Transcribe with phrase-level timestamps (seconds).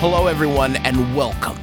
[0.00, 1.58] Hello, everyone, and welcome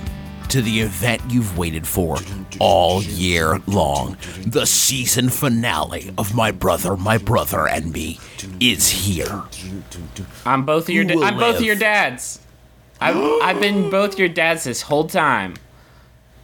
[0.49, 2.17] to the event you've waited for
[2.59, 4.15] all year long.
[4.45, 8.19] The season finale of My Brother, My Brother, and Me
[8.59, 9.41] is here.
[10.45, 11.03] I'm both of your.
[11.03, 12.39] Da- I'm both of your dads.
[13.01, 15.55] I've, I've been both your dads this whole time.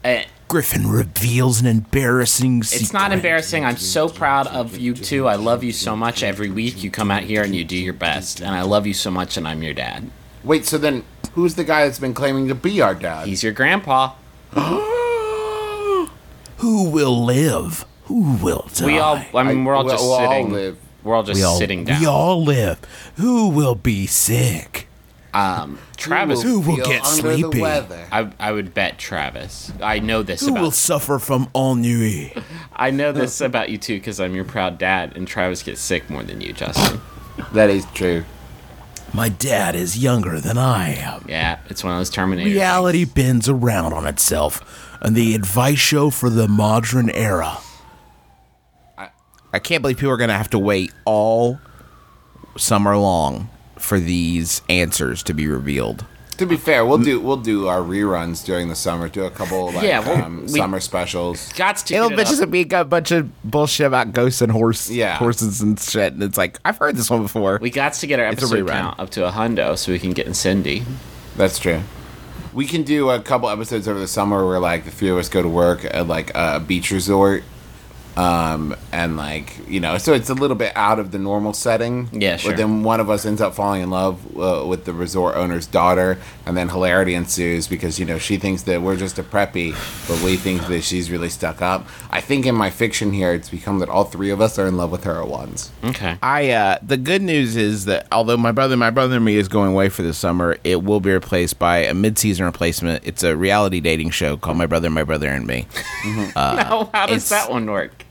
[0.04, 2.82] Uh, Griffin reveals an embarrassing secret.
[2.82, 3.64] it's not embarrassing.
[3.66, 5.28] I'm so proud of you two.
[5.28, 6.24] I love you so much.
[6.24, 8.96] Every week you come out here and you do your best, and I love you
[8.96, 9.38] so much.
[9.38, 10.10] And I'm your dad.
[10.44, 11.04] Wait, so then
[11.36, 13.28] who's the guy that's been claiming to be our dad?
[13.28, 14.14] He's your grandpa.
[16.58, 17.86] Who will live?
[18.06, 18.86] Who will die?
[18.86, 19.22] We all.
[19.34, 20.52] I mean, we're all we'll- just we'll all sitting.
[20.54, 20.78] live.
[21.04, 22.00] We're all just We all, sitting down.
[22.00, 22.80] we all live.
[23.18, 24.88] Who will be sick?
[25.34, 26.42] um, Travis.
[26.44, 27.58] Who will feel get under sleepy?
[27.58, 28.08] The weather?
[28.12, 29.74] I, I would bet Travis.
[29.82, 30.62] I know this Who about.
[30.62, 32.34] will suffer from ennui?
[32.76, 36.10] I know this about you too because I'm your proud dad, and Travis gets sick
[36.10, 37.02] more than you, Justin.
[37.52, 38.24] That is true.
[39.14, 41.26] My dad is younger than I am.
[41.30, 42.50] Yeah, it's one of those Terminator.
[42.50, 47.60] Reality bends around on itself, and the advice show for the modern era.
[49.56, 51.60] I can't believe people are going to have to wait all
[52.58, 56.08] summer long for these answers to be revealed.
[56.36, 59.08] To be fair, we'll do we'll do our reruns during the summer.
[59.08, 61.52] Do a couple like Yeah, well, um, we- summer specials.
[61.54, 61.94] Got to.
[61.96, 62.50] It'll get it just up.
[62.52, 65.18] be a bunch of bullshit about ghosts and horse, Yeah.
[65.18, 66.14] horses and shit.
[66.14, 67.60] And it's like I've heard this one before.
[67.62, 70.26] We got to get our episode count up to a hundo so we can get
[70.26, 70.84] in syndie.
[71.38, 71.82] That's true.
[72.54, 75.30] We can do a couple episodes over the summer where like the three of us
[75.30, 77.44] go to work at like a beach resort.
[78.16, 82.10] Um and like you know, so it's a little bit out of the normal setting.
[82.12, 82.52] Yeah, sure.
[82.52, 85.66] But then one of us ends up falling in love uh, with the resort owner's
[85.66, 89.72] daughter, and then hilarity ensues because you know she thinks that we're just a preppy,
[90.08, 91.88] but we think that she's really stuck up.
[92.12, 94.78] I think in my fiction here, it's become that all three of us are in
[94.78, 95.72] love with her at once.
[95.84, 96.18] Okay.
[96.22, 99.48] I uh the good news is that although my brother my brother and me is
[99.48, 103.06] going away for the summer, it will be replaced by a mid-season replacement.
[103.06, 105.66] It's a reality dating show called My Brother My Brother and Me.
[106.36, 108.03] now, how does that one work?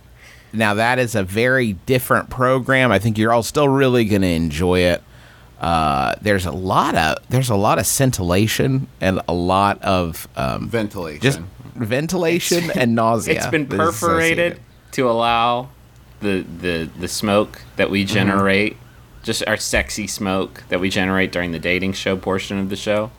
[0.52, 2.92] Now that is a very different program.
[2.92, 5.02] I think you're all still really going to enjoy it.
[5.60, 10.68] Uh, there's a lot of there's a lot of scintillation and a lot of um,
[10.68, 11.20] Ventilation.
[11.22, 11.40] just
[11.74, 13.34] ventilation and nausea.
[13.36, 14.60] It's been that is perforated
[14.92, 15.68] to allow
[16.20, 18.12] the the the smoke that we Mm-hmm.
[18.14, 18.76] generate,
[19.22, 23.10] just our sexy smoke that we generate during the dating show portion of the show.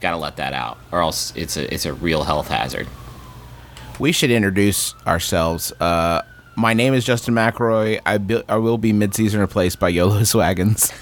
[0.00, 2.86] Got to let that out, or else it's a it's a real health hazard.
[3.98, 5.72] We should introduce ourselves.
[5.80, 6.22] Uh,
[6.56, 8.00] my name is Justin McElroy.
[8.04, 10.92] I, bi- I will be mid-season replaced by Yolo Swaggins,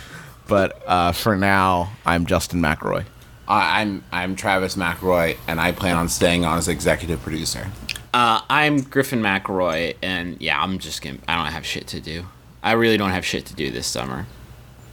[0.49, 3.05] but uh, for now, I'm Justin McElroy.
[3.47, 7.71] I I'm I'm Travis McElroy, and I plan on staying on as executive producer.
[8.15, 11.19] Uh, I'm Griffin McElroy, and yeah, I'm just gonna.
[11.29, 12.25] I don't have shit to do.
[12.63, 14.27] I really don't have shit to do this summer.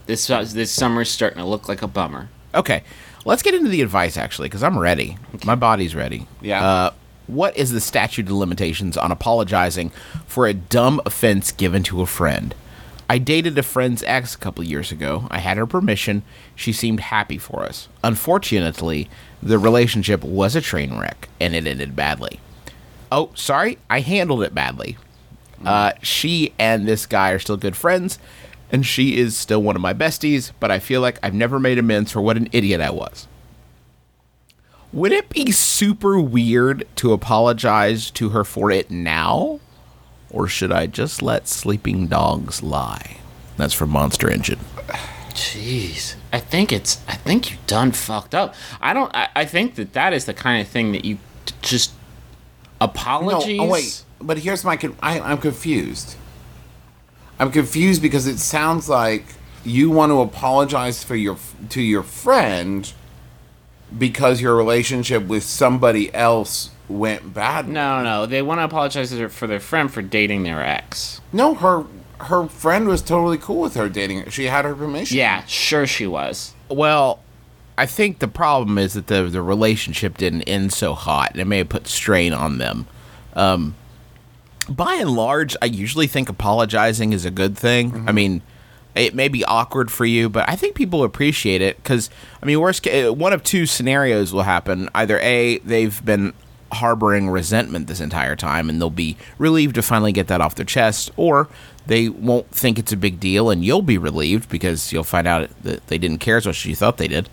[0.06, 2.28] This this summer's starting to look like a bummer.
[2.54, 2.84] Okay,
[3.24, 5.18] let's get into the advice actually, because I'm ready.
[5.46, 6.28] My body's ready.
[6.42, 6.66] Yeah.
[6.66, 6.92] Uh,
[7.32, 9.92] what is the statute of limitations on apologizing
[10.28, 12.54] for a dumb offense given to a friend?
[13.10, 15.28] I dated a friend's ex a couple years ago.
[15.30, 16.24] I had her permission.
[16.56, 17.90] She seemed happy for us.
[18.04, 19.10] Unfortunately,
[19.44, 22.40] the relationship was a train wreck and it ended badly.
[23.12, 24.98] Oh, sorry, I handled it badly.
[25.66, 28.18] Uh, she and this guy are still good friends,
[28.72, 31.78] and she is still one of my besties, but I feel like I've never made
[31.78, 33.28] amends for what an idiot I was.
[34.94, 39.62] Would it be super weird to apologize to her for it now?
[40.30, 43.18] Or should I just let sleeping dogs lie?
[43.58, 44.60] That's from Monster Engine.
[45.30, 47.00] Jeez, I think it's.
[47.08, 48.54] I think you done fucked up.
[48.82, 49.14] I don't.
[49.16, 51.94] I, I think that that is the kind of thing that you t- just
[52.82, 53.58] apologies.
[53.58, 54.04] No, oh wait.
[54.20, 54.76] But here's my.
[54.76, 56.16] Con- I, I'm confused.
[57.40, 59.24] I'm confused because it sounds like
[59.64, 61.38] you want to apologize for your
[61.70, 62.92] to your friend
[63.98, 67.68] because your relationship with somebody else went bad.
[67.68, 68.26] No, no, no.
[68.26, 71.22] They want to apologize to their- for their friend for dating their ex.
[71.34, 71.86] No, her
[72.22, 74.30] her friend was totally cool with her dating.
[74.30, 75.18] She had her permission.
[75.18, 76.54] Yeah, sure she was.
[76.70, 77.20] Well,
[77.80, 81.46] I think the problem is that the the relationship didn't end so hot, and it
[81.46, 82.86] may have put strain on them.
[83.34, 83.74] Um,
[84.70, 88.06] by and large, I usually think apologizing is a good thing.
[88.08, 88.42] I mean,
[88.96, 92.10] it may be awkward for you, but I think people appreciate it because
[92.42, 96.34] I mean, worst ca- one of two scenarios will happen: either a they've been
[96.74, 100.66] harboring resentment this entire time, and they'll be relieved to finally get that off their
[100.66, 101.48] chest, or
[101.86, 105.50] they won't think it's a big deal, and you'll be relieved because you'll find out
[105.64, 107.28] that they didn't care as much as you thought they did.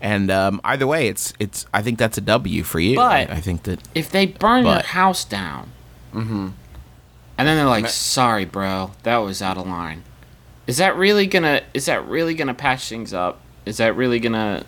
[0.00, 1.64] And um, either way, it's it's.
[1.72, 2.96] I think that's a W for you.
[2.96, 5.70] But- I, I think that if they burn your house down,
[7.38, 10.02] and then they're like, "Sorry, bro, that was out of line,"
[10.66, 11.62] is that really gonna?
[11.74, 13.40] Is that really gonna patch things up?
[13.66, 14.64] Is that really gonna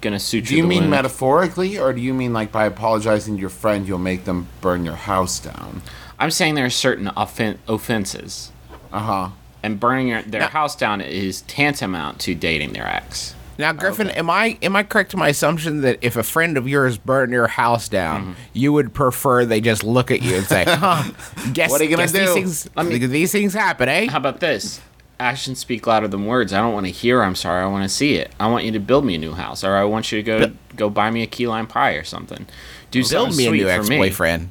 [0.00, 0.48] gonna suture?
[0.50, 0.90] Do you mean wound?
[0.90, 4.84] metaphorically, or do you mean like by apologizing to your friend, you'll make them burn
[4.84, 5.82] your house down?
[6.18, 8.52] I'm saying there are certain offen- offenses,
[8.92, 9.28] Uh huh.
[9.62, 13.34] and burning your, their house down is tantamount to dating their ex.
[13.58, 16.66] Now, Griffin, am I am I correct in my assumption that if a friend of
[16.66, 20.64] yours burned your house down, you would prefer they just look at you and say,
[20.66, 21.04] "Huh,
[21.52, 24.16] guess What are you gonna guess These do?" things, me- these things happen, eh?" How
[24.16, 24.80] about this?
[25.20, 26.52] Actions speak louder than words.
[26.52, 27.62] I don't want to hear I'm sorry.
[27.62, 28.32] I want to see it.
[28.40, 30.52] I want you to build me a new house, or I want you to go
[30.74, 32.46] go buy me a key lime pie or something.
[32.90, 34.50] Do Build something me a new ex boyfriend.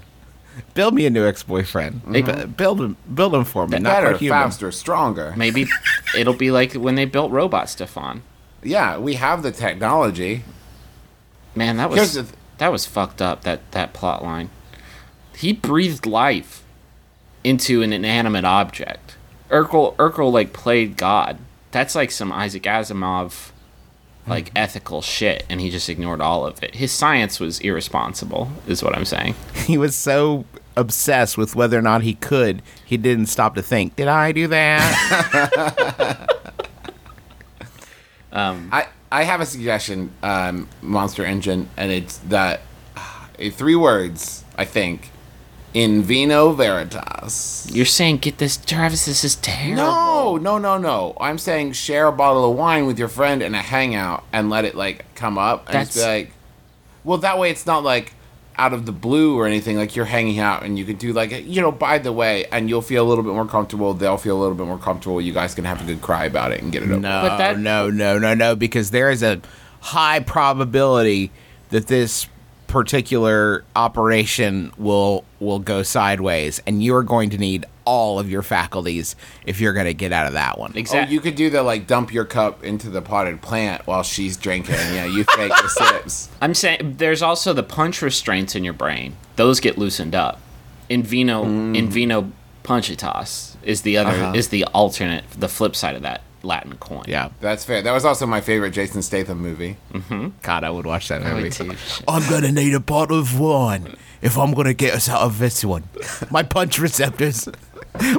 [0.73, 2.03] Build me a new ex boyfriend.
[2.03, 2.51] Mm-hmm.
[2.51, 3.79] Build him, build him for me.
[3.79, 4.39] Not Better, for human.
[4.39, 5.33] faster, stronger.
[5.35, 5.67] Maybe
[6.17, 8.23] it'll be like when they built Robot Stefan.
[8.63, 10.43] Yeah, we have the technology.
[11.55, 12.25] Man, that was th-
[12.59, 13.43] that was fucked up.
[13.43, 14.49] That that plot line.
[15.35, 16.63] He breathed life
[17.43, 19.15] into an inanimate object.
[19.51, 21.37] Urkel Urkel like played God.
[21.71, 23.51] That's like some Isaac Asimov
[24.27, 26.75] like ethical shit and he just ignored all of it.
[26.75, 29.35] His science was irresponsible is what I'm saying.
[29.65, 30.45] He was so
[30.75, 34.47] obsessed with whether or not he could, he didn't stop to think, "Did I do
[34.47, 36.27] that?"
[38.71, 42.61] I I have a suggestion, um, Monster Engine, and it's that
[42.95, 44.43] uh, three words.
[44.57, 45.10] I think,
[45.73, 47.67] in vino veritas.
[47.71, 49.75] You're saying get this Travis this is terrible.
[49.83, 51.17] No, no, no, no.
[51.19, 54.65] I'm saying share a bottle of wine with your friend and a hangout and let
[54.65, 56.31] it like come up and just be like,
[57.03, 58.13] well, that way it's not like
[58.57, 59.77] out of the blue or anything.
[59.77, 62.69] Like you're hanging out and you can do like, you know, by the way, and
[62.69, 63.93] you'll feel a little bit more comfortable.
[63.93, 65.21] They'll feel a little bit more comfortable.
[65.21, 66.99] You guys can have a good cry about it and get it over.
[66.99, 69.41] No, But that- no, no, no, no, because there is a
[69.79, 71.31] high probability
[71.69, 72.27] that this
[72.71, 79.15] particular operation will will go sideways, and you're going to need all of your faculties
[79.45, 80.71] if you're going to get out of that one.
[80.75, 81.13] Oh, Exactly.
[81.13, 84.75] you could do the like dump your cup into the potted plant while she's drinking.
[84.75, 86.29] Yeah, you fake the sips.
[86.41, 89.15] I'm saying there's also the punch restraints in your brain.
[89.35, 90.39] Those get loosened up.
[90.89, 92.31] In vino, in vino
[92.63, 94.33] punchitas is the other Uh-huh.
[94.35, 97.03] is the alternate, the flip side of that Latin coin.
[97.07, 97.81] Yeah, That's fair.
[97.81, 99.77] That was also my favorite Jason Statham movie.
[99.93, 100.29] Mm-hmm.
[100.41, 101.43] God, I would watch that I movie.
[101.43, 101.75] would too.
[102.07, 105.63] I'm gonna need a bottle of wine if I'm gonna get us out of this
[105.63, 105.83] one.
[106.31, 107.47] My punch receptors,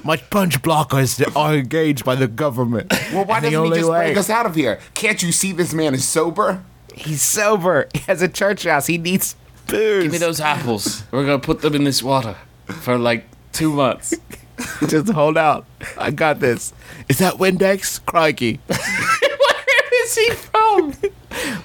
[0.05, 2.93] my punch blockers are engaged by the government.
[3.13, 4.79] Well, why And the doesn't he just way- break us out of here?
[4.95, 6.63] Can't you see this man is sober?
[6.95, 7.89] He's sober.
[7.95, 8.87] He has a church house.
[8.87, 9.35] He needs
[9.67, 10.03] booze.
[10.05, 11.03] Give me those apples.
[11.11, 12.37] We're gonna put them in this water
[12.67, 14.15] for like two months.
[14.89, 15.65] Just hold out.
[15.99, 16.73] I got this.
[17.09, 18.05] Is that Windex?
[18.05, 18.61] Crikey.
[18.67, 20.95] Where is he from?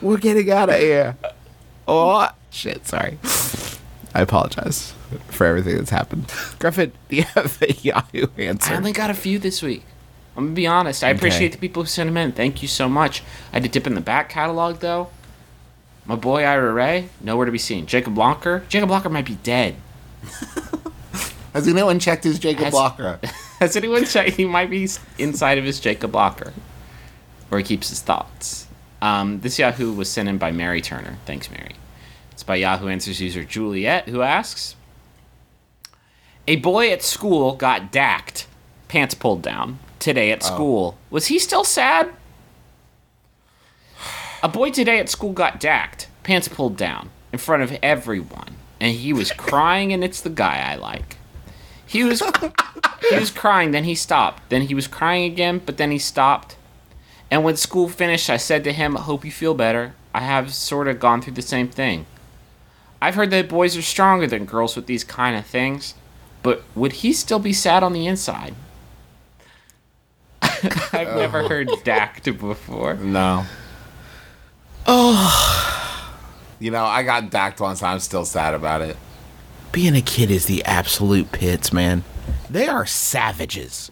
[0.01, 1.17] We're getting out of here.
[1.87, 2.85] Oh, shit.
[2.85, 3.17] Sorry.
[4.13, 4.93] I apologize
[5.29, 6.31] for everything that's happened.
[6.59, 8.73] Griffin, do you have a Yahoo answer?
[8.73, 9.83] I only got a few this week.
[10.35, 11.03] I'm gonna be honest.
[11.03, 12.31] I appreciate the people who sent them in.
[12.31, 13.23] Thank you so much.
[13.51, 15.09] I had to dip in the back catalog though.
[16.05, 17.87] My boy Ira Ray, nowhere to be seen.
[17.87, 18.63] Jacob Blocker.
[18.69, 19.75] Jacob Blocker might be dead.
[21.57, 23.19] Has anyone checked his Jacob Has- Blocker?
[23.59, 24.35] Has anyone checked?
[24.35, 24.87] He might be
[25.17, 26.53] inside of his Jacob Locker,
[27.49, 28.67] where he keeps his thoughts.
[29.01, 31.17] Um, this Yahoo was sent in by Mary Turner.
[31.25, 31.75] Thanks, Mary.
[32.31, 34.75] It's by Yahoo Answers user Juliet, who asks
[36.47, 38.45] A boy at school got dacked,
[38.87, 40.95] pants pulled down, today at school.
[41.09, 42.13] Was he still sad?
[44.43, 48.95] A boy today at school got dacked, pants pulled down, in front of everyone, and
[48.95, 51.16] he was crying, and it's the guy I like.
[51.87, 52.21] He was
[53.09, 54.49] he was crying, then he stopped.
[54.49, 56.57] Then he was crying again, but then he stopped.
[57.31, 59.93] And when school finished, I said to him, I hope you feel better.
[60.13, 62.05] I have sort of gone through the same thing.
[63.01, 65.93] I've heard that boys are stronger than girls with these kind of things,
[66.43, 68.55] but would he still be sad on the inside?
[70.41, 71.47] I've never oh.
[71.47, 72.95] heard dacked before.
[72.95, 73.45] No.
[74.85, 76.13] Oh.
[76.59, 77.83] You know, I got dacked once.
[77.83, 78.97] I'm still sad about it.
[79.77, 82.03] Being a kid is the absolute pits, man.
[82.49, 83.91] They are savages.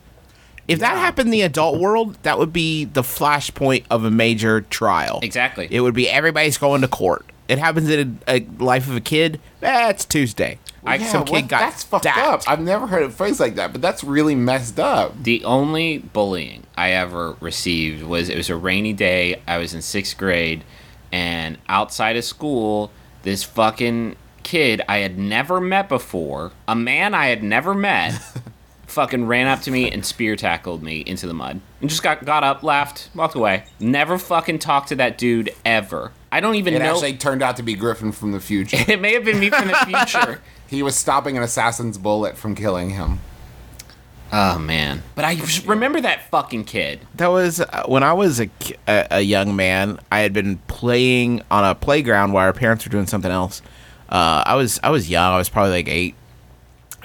[0.68, 4.62] If that happened in the adult world, that would be the flashpoint of a major
[4.62, 5.20] trial.
[5.22, 5.68] Exactly.
[5.70, 7.27] It would be everybody's going to court.
[7.48, 9.39] It happens in a, a life of a kid.
[9.60, 10.58] That's Tuesday.
[10.84, 12.18] I- Yeah, some kid got that's fucked dacked.
[12.18, 12.42] up.
[12.50, 15.13] I've never heard a phrase like that, but that's really messed up.
[15.22, 19.39] The only bullying I ever received was it was a rainy day.
[19.48, 20.63] I was in sixth grade,
[21.12, 22.89] and outside of school,
[23.22, 28.13] this fucking kid I had never met before, a man I had never met,
[28.87, 31.59] fucking ran up to me and spear tackled me into the mud.
[31.81, 33.65] And just got got up, laughed, walked away.
[33.81, 36.13] Never fucking talked to that dude ever.
[36.31, 36.79] I don't even know.
[36.79, 36.93] It know.
[36.93, 38.77] actually turned out to be Griffin from the future.
[38.87, 40.41] it may have been me from the future.
[40.67, 43.19] he was stopping an assassin's bullet from killing him.
[44.31, 45.01] Oh man!
[45.15, 46.99] But I remember that fucking kid.
[47.15, 48.49] That was uh, when I was a,
[48.87, 49.99] a, a young man.
[50.11, 53.61] I had been playing on a playground while our parents were doing something else.
[54.09, 55.33] Uh, I was I was young.
[55.33, 56.15] I was probably like eight.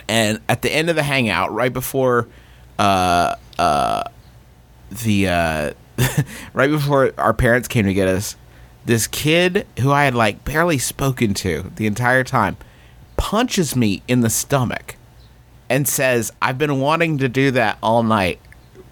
[0.08, 2.26] And at the end of the hangout, right before
[2.78, 4.02] uh, uh,
[4.90, 5.72] the uh,
[6.52, 8.36] right before our parents came to get us,
[8.84, 12.56] this kid who I had like barely spoken to the entire time
[13.16, 14.96] punches me in the stomach
[15.68, 18.40] and says, I've been wanting to do that all night.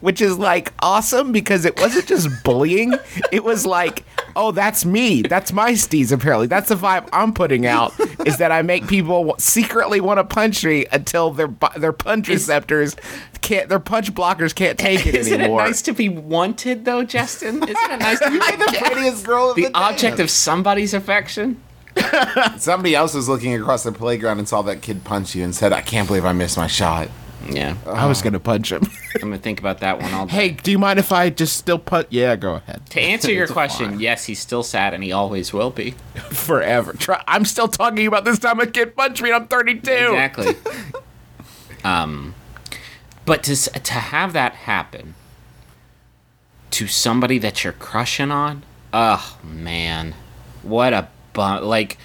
[0.00, 2.94] Which is like awesome because it wasn't just bullying.
[3.32, 4.04] It was like,
[4.36, 5.22] oh, that's me.
[5.22, 6.46] That's my steez, apparently.
[6.46, 7.92] That's the vibe I'm putting out
[8.24, 12.94] is that I make people secretly want to punch me until their their punch receptors
[13.40, 15.16] can't, their punch blockers can't take it anymore.
[15.16, 17.62] it Isn't it nice to be wanted though, Justin?
[17.62, 20.22] Isn't it nice to be the prettiest girl of the the, object day.
[20.22, 21.60] of somebody's affection?
[22.58, 25.72] Somebody else was looking across the playground and saw that kid punch you and said,
[25.72, 27.08] "I can't believe I missed my shot."
[27.48, 28.82] Yeah, I was going to punch him.
[29.14, 30.32] I'm gonna think about that one all day.
[30.32, 32.08] hey, do you mind if I just still punch?
[32.10, 32.84] Yeah, go ahead.
[32.90, 35.92] to answer your question, yes, he's still sad and he always will be.
[36.30, 36.92] Forever.
[36.94, 39.90] Try- I'm still talking about this time a kid punched me and I'm 32.
[39.90, 40.56] Exactly.
[41.84, 42.34] um,
[43.24, 45.14] but to to have that happen
[46.72, 50.14] to somebody that you're crushing on, oh man,
[50.62, 51.64] what a bum!
[51.64, 51.98] Like,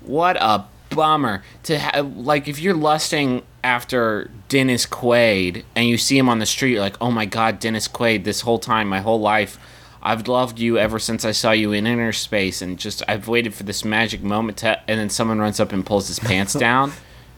[0.00, 2.16] what a bummer to have.
[2.16, 6.80] Like, if you're lusting after Dennis Quaid and you see him on the street, you're
[6.80, 8.24] like, oh my god, Dennis Quaid!
[8.24, 9.58] This whole time, my whole life.
[10.02, 13.64] I've loved you ever since I saw you in Innerspace, and just I've waited for
[13.64, 14.80] this magic moment to.
[14.88, 16.92] And then someone runs up and pulls his pants down.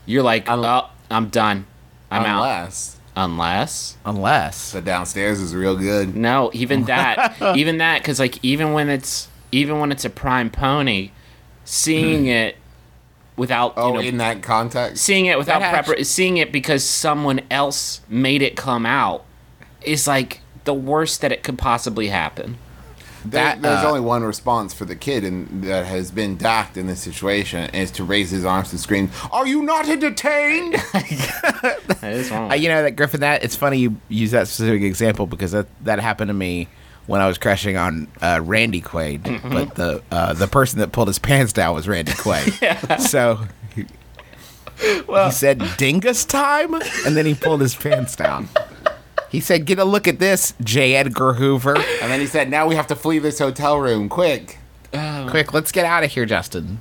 [0.06, 1.66] You're like, oh, I'm done.
[2.10, 2.42] I'm out.
[2.42, 4.72] Unless Unless Unless.
[4.72, 6.16] the downstairs is real good.
[6.16, 10.48] no, even that, even that, because like even when it's even when it's a prime
[10.48, 11.10] pony,
[11.64, 12.28] seeing hmm.
[12.28, 12.56] it
[13.42, 16.84] without Oh, you know in that context, seeing it without That prepar- seeing it because
[16.84, 19.24] someone else made it come out
[19.82, 22.56] is like the worst that it could possibly happen.
[23.24, 26.76] There- that, there's uh, only one response for the kid in, that has been docked
[26.76, 32.12] in this situation, is to raise his arms and scream, "Are you not entertained?" That
[32.12, 32.52] is one.
[32.52, 33.20] Uh, you know that Griffin.
[33.20, 36.68] That it's funny you use that specific example because that that happened to me
[37.06, 41.08] when I was crashing on uh, Randy Quaid, but the uh, the person that pulled
[41.08, 42.98] his pants down was Randy Quaid.
[43.08, 43.40] So
[43.74, 43.86] he,
[44.80, 48.48] he said "dingus time," and then he pulled his pants down.
[49.30, 50.94] He said, "Get a look at this, J.
[50.94, 51.76] Edgar Hoover.
[51.76, 54.58] and then he said, "Now we have to flee this hotel room, quick!"
[55.28, 56.80] Quick, let's get out of here, Justin."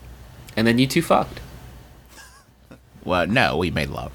[0.58, 1.40] and then you two fucked.
[3.04, 4.12] Well, no, we made love.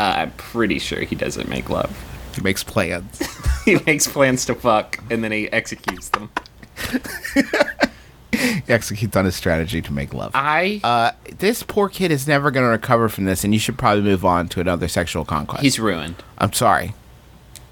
[0.00, 1.94] Uh, I'm pretty sure he doesn't make love.
[2.34, 3.22] He makes plans.
[3.64, 6.30] he makes plans to fuck and then he executes them.
[8.32, 10.32] he executes on his strategy to make love.
[10.34, 13.78] I Uh, this poor kid is never going to recover from this, and you should
[13.78, 15.62] probably move on to another sexual conquest.
[15.62, 16.16] he's ruined.
[16.38, 16.94] I'm sorry.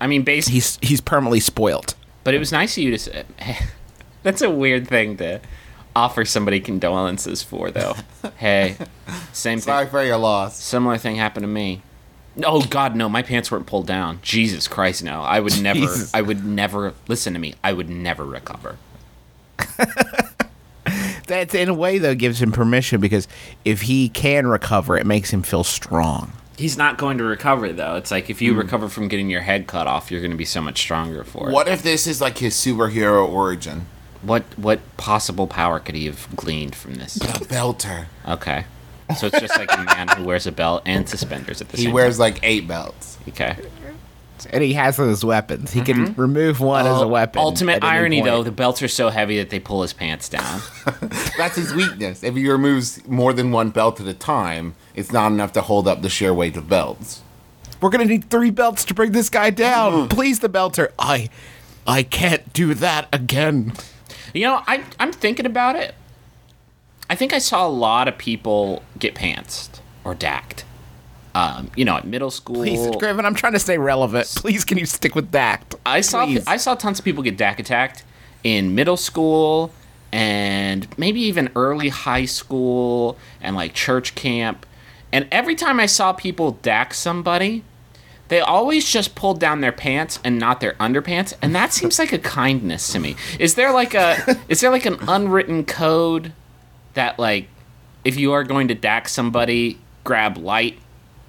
[0.01, 1.95] I mean, basically, He's he's permanently spoilt.
[2.25, 3.25] but it was nice of you to say.
[4.23, 5.41] That's a weird thing to
[5.97, 7.97] offer somebody condolences for, though.
[8.37, 8.77] hey,
[9.33, 9.63] same thing.
[9.63, 9.91] Sorry thing.
[9.91, 10.61] for your loss.
[10.63, 11.83] Similar thing happened to me.
[12.45, 13.09] Oh God, no!
[13.09, 14.21] My pants weren't pulled down.
[14.23, 15.23] Jesus Christ, no!
[15.23, 15.81] I would never.
[15.81, 16.15] Jesus.
[16.15, 16.95] I would never.
[17.09, 17.55] Listen to me.
[17.63, 18.77] I would never recover.
[21.31, 23.29] That in a way though gives him permission because
[23.65, 26.33] if he can recover, it makes him feel strong.
[26.59, 27.95] He's not going to recover though.
[27.95, 28.59] It's like if you hmm.
[28.59, 31.49] recover from getting your head cut off, you're going to be so much stronger for
[31.49, 31.53] it.
[31.53, 33.87] What if this is like his superhero origin?
[34.23, 37.17] What what possible power could he have gleaned from this?
[37.17, 38.07] A belter.
[38.27, 38.65] Okay.
[39.17, 41.85] So it's just like a man who wears a belt and suspenders at the He
[41.85, 41.91] same time.
[41.91, 43.19] He wears like eight belts.
[43.29, 43.57] Okay.
[44.51, 45.71] And he has those weapons.
[45.71, 46.21] He can mm-hmm.
[46.21, 47.41] remove one as a weapon.
[47.41, 50.63] Ultimate irony though, the belts are so heavy that they pull his pants down.
[51.37, 52.23] That's his weakness.
[52.23, 55.87] If he removes more than one belt at a time, it's not enough to hold
[55.87, 57.23] up the sheer weight of belts.
[57.81, 59.93] We're gonna need three belts to bring this guy down.
[59.93, 60.09] Mm-hmm.
[60.09, 60.93] Please, the belter.
[60.99, 61.29] I,
[61.87, 63.73] I can't do that again.
[64.35, 65.95] you know, I I'm thinking about it.
[67.11, 70.65] I think I saw a lot of people get pantsed or dacked.
[71.35, 72.57] um, you know, at middle school.
[72.57, 74.27] Please, Griffin, I'm trying to stay relevant.
[74.37, 75.75] Please, can you stick with that?
[75.85, 76.45] I saw Please.
[76.47, 78.05] I saw tons of people get dack attacked
[78.43, 79.73] in middle school
[80.13, 84.67] and maybe even early high school and like church camp.
[85.13, 87.63] And every time I saw people dack somebody,
[88.29, 92.13] they always just pulled down their pants and not their underpants, and that seems like
[92.13, 93.17] a kindness to me.
[93.39, 96.33] Is there like a is there like an unwritten code
[96.95, 97.49] that like
[98.05, 100.79] if you are going to dack somebody, grab light.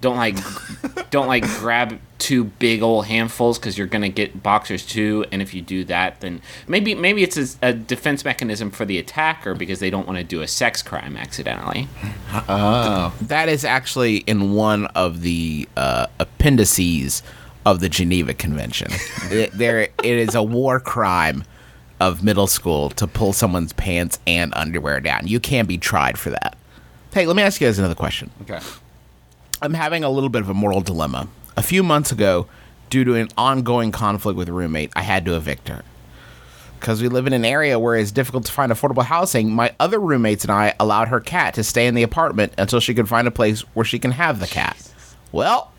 [0.00, 0.36] Don't like
[1.10, 5.24] don't like grab two big old handfuls because you're gonna get boxers too.
[5.30, 8.98] And if you do that, then maybe maybe it's a, a defense mechanism for the
[8.98, 11.88] attacker because they don't want to do a sex crime accidentally.
[12.48, 17.22] Oh, That is actually in one of the uh, appendices
[17.66, 18.90] of the Geneva Convention.
[19.52, 21.44] there, it is a war crime
[22.02, 25.28] of middle school to pull someone's pants and underwear down.
[25.28, 26.56] You can be tried for that.
[27.14, 28.30] Hey, let me ask you guys another question.
[28.42, 28.58] Okay.
[29.60, 31.28] I'm having a little bit of a moral dilemma.
[31.56, 32.48] A few months ago,
[32.90, 35.84] due to an ongoing conflict with a roommate, I had to evict her.
[36.80, 40.00] Because we live in an area where it's difficult to find affordable housing, my other
[40.00, 43.28] roommates and I allowed her cat to stay in the apartment until she could find
[43.28, 44.92] a place where she can have the cat.
[45.30, 45.70] Well,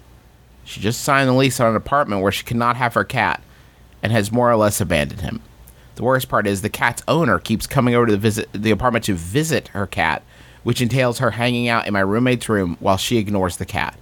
[0.64, 3.44] she just signed the lease on an apartment where she cannot have her cat
[4.02, 5.42] and has more or less abandoned him.
[5.96, 9.06] The worst part is the cat's owner keeps coming over to the visit the apartment
[9.06, 10.24] to visit her cat,
[10.64, 13.98] which entails her hanging out in my roommate's room while she ignores the cat.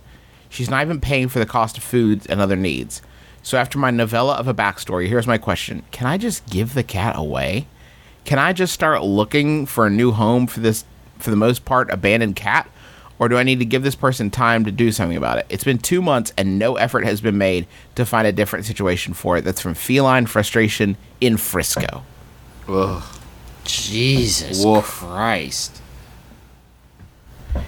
[0.49, 3.01] She's not even paying for the cost of food and other needs.
[3.43, 5.83] So after my novella of a backstory, here's my question.
[5.91, 7.67] Can I just give the cat away?
[8.23, 10.85] Can I just start looking for a new home for this
[11.17, 12.69] for the most part abandoned cat?
[13.21, 15.45] Or do I need to give this person time to do something about it?
[15.47, 19.13] It's been two months and no effort has been made to find a different situation
[19.13, 22.03] for it that's from feline frustration in Frisco.
[22.67, 23.03] Ugh.
[23.63, 24.85] Jesus Woof.
[24.85, 25.83] Christ!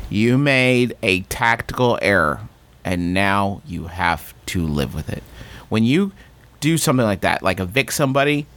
[0.09, 2.41] You made a tactical error
[2.83, 5.21] and now you have to live with it.
[5.69, 6.13] When you
[6.61, 8.47] do something like that, like evict somebody,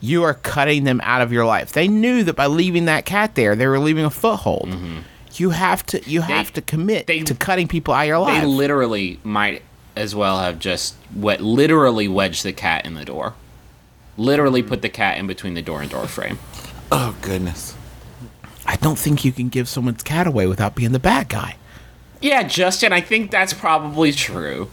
[0.00, 1.72] you are cutting them out of your life.
[1.72, 4.68] They knew that by leaving that cat there, they were leaving a foothold.
[4.68, 4.98] Mm-hmm.
[5.34, 8.42] You have to you have to commit they- to cutting people out of your life.
[8.42, 9.62] They literally might
[9.96, 13.34] as well have just wet, literally wedged the cat in the door.
[14.16, 16.38] Literally put the cat in between the door and door frame.
[16.92, 17.74] Oh goodness.
[18.66, 21.56] I don't think you can give someone's cat away without being the bad guy.
[22.20, 24.70] Yeah, Justin, I think that's probably true.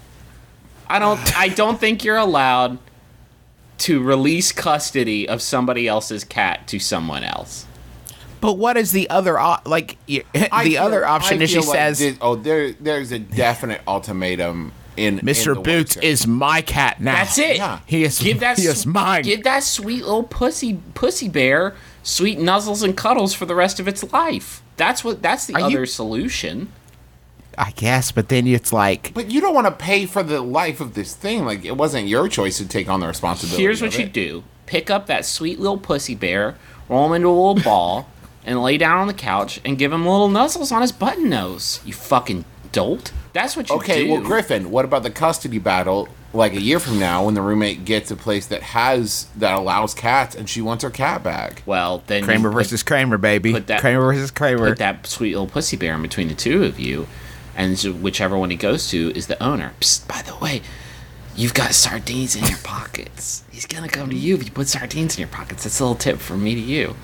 [0.87, 2.77] I don't I don't think you're allowed
[3.79, 7.65] to release custody of somebody else's cat to someone else.
[8.41, 11.65] But what is the other op- like the feel- other option I is she like
[11.67, 15.55] says this- "Oh, there, there's a definite ultimatum in in Mr.
[15.55, 16.05] the Boots works.
[16.05, 17.13] is my cat now.
[17.15, 17.55] That's it.
[17.57, 17.79] Yeah.
[17.85, 19.23] He is Give that he is mine.
[19.23, 23.87] Give that sweet little pussy pussy bear sweet nuzzles and cuddles for the rest of
[23.87, 24.61] its life.
[24.75, 26.69] That's what that's the Are you- other solution.
[27.57, 30.79] I guess, but then it's like But you don't want to pay for the life
[30.81, 31.45] of this thing.
[31.45, 33.61] Like it wasn't your choice to take on the responsibility.
[33.61, 34.13] Here's of what you it.
[34.13, 36.55] do: pick up that sweet little pussy bear,
[36.89, 38.07] roll him into a little ball,
[38.45, 41.79] and lay down on the couch and give him little nuzzles on his button nose.
[41.85, 43.11] You fucking dolt.
[43.33, 44.11] That's what you Okay, do.
[44.13, 46.09] well, Griffin, what about the custody battle?
[46.33, 49.93] Like a year from now, when the roommate gets a place that has that allows
[49.93, 51.61] cats, and she wants her cat back.
[51.65, 53.51] Well, then you Kramer put- versus Kramer, baby.
[53.51, 54.69] put that- Kramer versus Kramer.
[54.69, 57.07] put that sweet little pussy bear in between the two of you,
[57.55, 59.73] and whichever one he goes to is the owner.
[59.81, 60.61] Psst, by the way,
[61.35, 63.43] you've got sardines in your pockets.
[63.51, 65.63] He's gonna come to you if you put sardines in your pockets.
[65.65, 66.95] That's a little tip from me to you.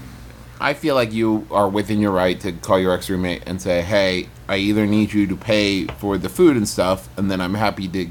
[0.60, 3.82] I feel like you are within your right to call your ex roommate and say,
[3.82, 7.54] "Hey, I either need you to pay for the food and stuff, and then I'm
[7.54, 8.08] happy to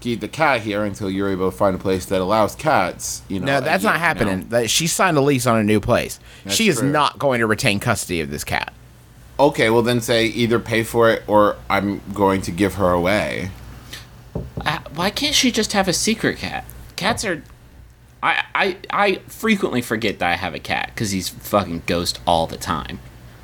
[0.00, 3.40] keep the cat here until you're able to find a place that allows cats." You
[3.40, 4.38] know, no, that's year not from happening.
[4.40, 4.60] now.
[4.60, 6.20] That she signed a lease on a new place.
[6.44, 6.90] That's she is true.
[6.90, 8.72] not going to retain custody of this cat.
[9.40, 13.50] Okay, well then say either pay for it or I'm going to give her away.
[14.64, 16.64] Uh, why can't she just have a secret cat?
[16.96, 17.42] Cats are.
[18.22, 22.46] I, I, I frequently forget that I have a cat because he's fucking ghost all
[22.46, 23.00] the time.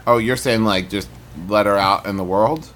[0.06, 1.08] Oh, you're saying like just
[1.48, 2.72] let her out in the world?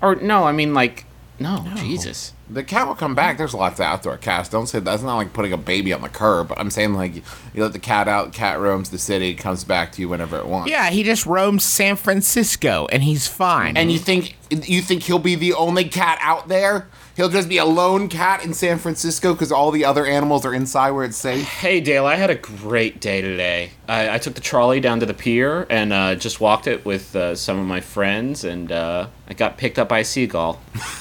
[0.00, 1.06] Or no, I mean like
[1.38, 2.32] no, Jesus.
[2.48, 3.38] The cat will come back.
[3.38, 4.48] There's lots of outdoor cats.
[4.48, 6.52] Don't say that's not like putting a baby on the curb.
[6.56, 7.22] I'm saying like you
[7.62, 10.70] let the cat out, cat roams the city, comes back to you whenever it wants.
[10.70, 13.76] Yeah, he just roams San Francisco and he's fine.
[13.76, 16.88] And you think you think he'll be the only cat out there?
[17.16, 20.52] He'll just be a lone cat in San Francisco because all the other animals are
[20.52, 21.44] inside where it's safe.
[21.44, 23.70] Hey Dale, I had a great day today.
[23.86, 27.14] I, I took the trolley down to the pier and uh, just walked it with
[27.14, 30.60] uh, some of my friends, and uh, I got picked up by a seagull.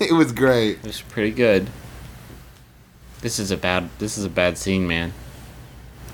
[0.00, 0.78] It was great.
[0.78, 1.68] It was pretty good.
[3.20, 3.90] This is a bad.
[3.98, 5.12] This is a bad scene, man.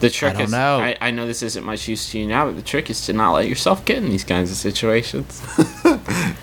[0.00, 0.78] The trick don't is, know.
[0.80, 3.12] I, I know this isn't much use to you now, but the trick is to
[3.12, 5.40] not let yourself get in these kinds of situations.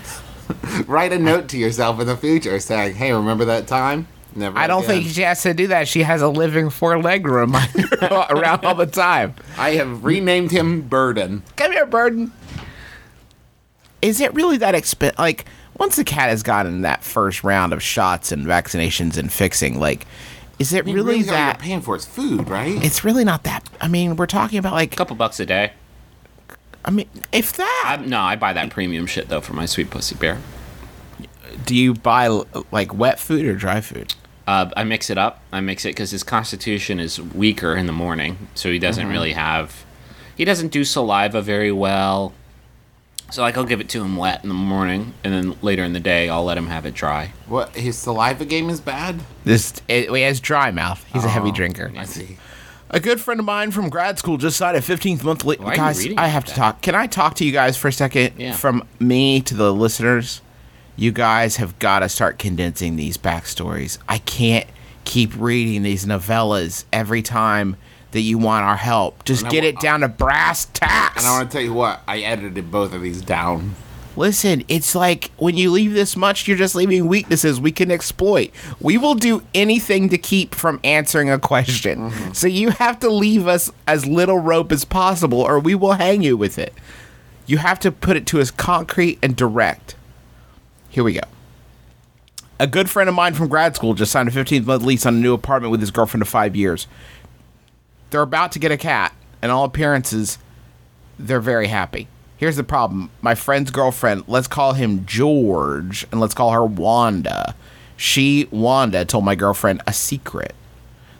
[0.86, 4.06] Write a note to yourself in the future saying, "Hey, remember that time?"
[4.36, 4.58] Never.
[4.58, 5.02] I don't again.
[5.02, 5.86] think she has to do that.
[5.86, 7.88] She has a living four leg reminder
[8.30, 9.34] around all the time.
[9.56, 11.42] I have renamed him Burden.
[11.56, 12.32] Come here, Burden.
[14.02, 15.18] Is it really that expensive?
[15.18, 15.44] Like,
[15.78, 20.06] once the cat has gotten that first round of shots and vaccinations and fixing, like,
[20.58, 22.82] is it I mean, really all you're paying for is food, right?
[22.84, 23.68] It's really not that.
[23.80, 25.72] I mean, we're talking about like, a couple bucks a day.
[26.84, 27.98] I mean, if that.
[28.00, 30.38] I, no, I buy that premium shit though for my sweet pussy bear.
[31.66, 32.28] Do you buy
[32.70, 34.14] like wet food or dry food?
[34.46, 35.40] Uh, I mix it up.
[35.52, 39.32] I mix it because his constitution is weaker in the morning, so he doesn't really
[39.32, 39.84] have.
[40.36, 42.32] He doesn't do saliva very well.
[43.30, 45.92] So like I'll give it to him wet in the morning, and then later in
[45.94, 47.32] the day I'll let him have it dry.
[47.46, 49.20] what his saliva game is bad.
[49.44, 51.04] This it, he has dry mouth.
[51.12, 51.90] He's a heavy drinker.
[51.96, 52.36] I see.
[52.90, 55.44] A good friend of mine from grad school just signed a 15th month.
[55.44, 56.56] Li- Why are you guys, reading I like have to that?
[56.56, 56.80] talk.
[56.82, 58.34] Can I talk to you guys for a second?
[58.38, 58.52] Yeah.
[58.52, 60.42] From me to the listeners,
[60.96, 63.98] you guys have got to start condensing these backstories.
[64.08, 64.66] I can't
[65.04, 67.76] keep reading these novellas every time
[68.12, 69.24] that you want our help.
[69.24, 71.16] Just And get wa- it down to brass tacks.
[71.18, 73.74] And I want to tell you what, I edited both of these down.
[74.16, 78.52] Listen, it's like when you leave this much, you're just leaving weaknesses we can exploit.
[78.78, 82.10] We will do anything to keep from answering a question.
[82.10, 82.32] Mm-hmm.
[82.32, 86.22] So you have to leave us as little rope as possible, or we will hang
[86.22, 86.72] you with it.
[87.46, 89.96] You have to put it to us concrete and direct.
[90.94, 91.22] Here we go.
[92.60, 95.16] A good friend of mine from grad school just signed a 15 month lease on
[95.16, 96.86] a new apartment with his girlfriend of five years.
[98.10, 100.38] They're about to get a cat, and all appearances,
[101.18, 102.06] they're very happy.
[102.36, 103.10] Here's the problem.
[103.22, 107.56] My friend's girlfriend, let's call him George, and let's call her Wanda.
[107.96, 110.54] She, Wanda, told my girlfriend a secret.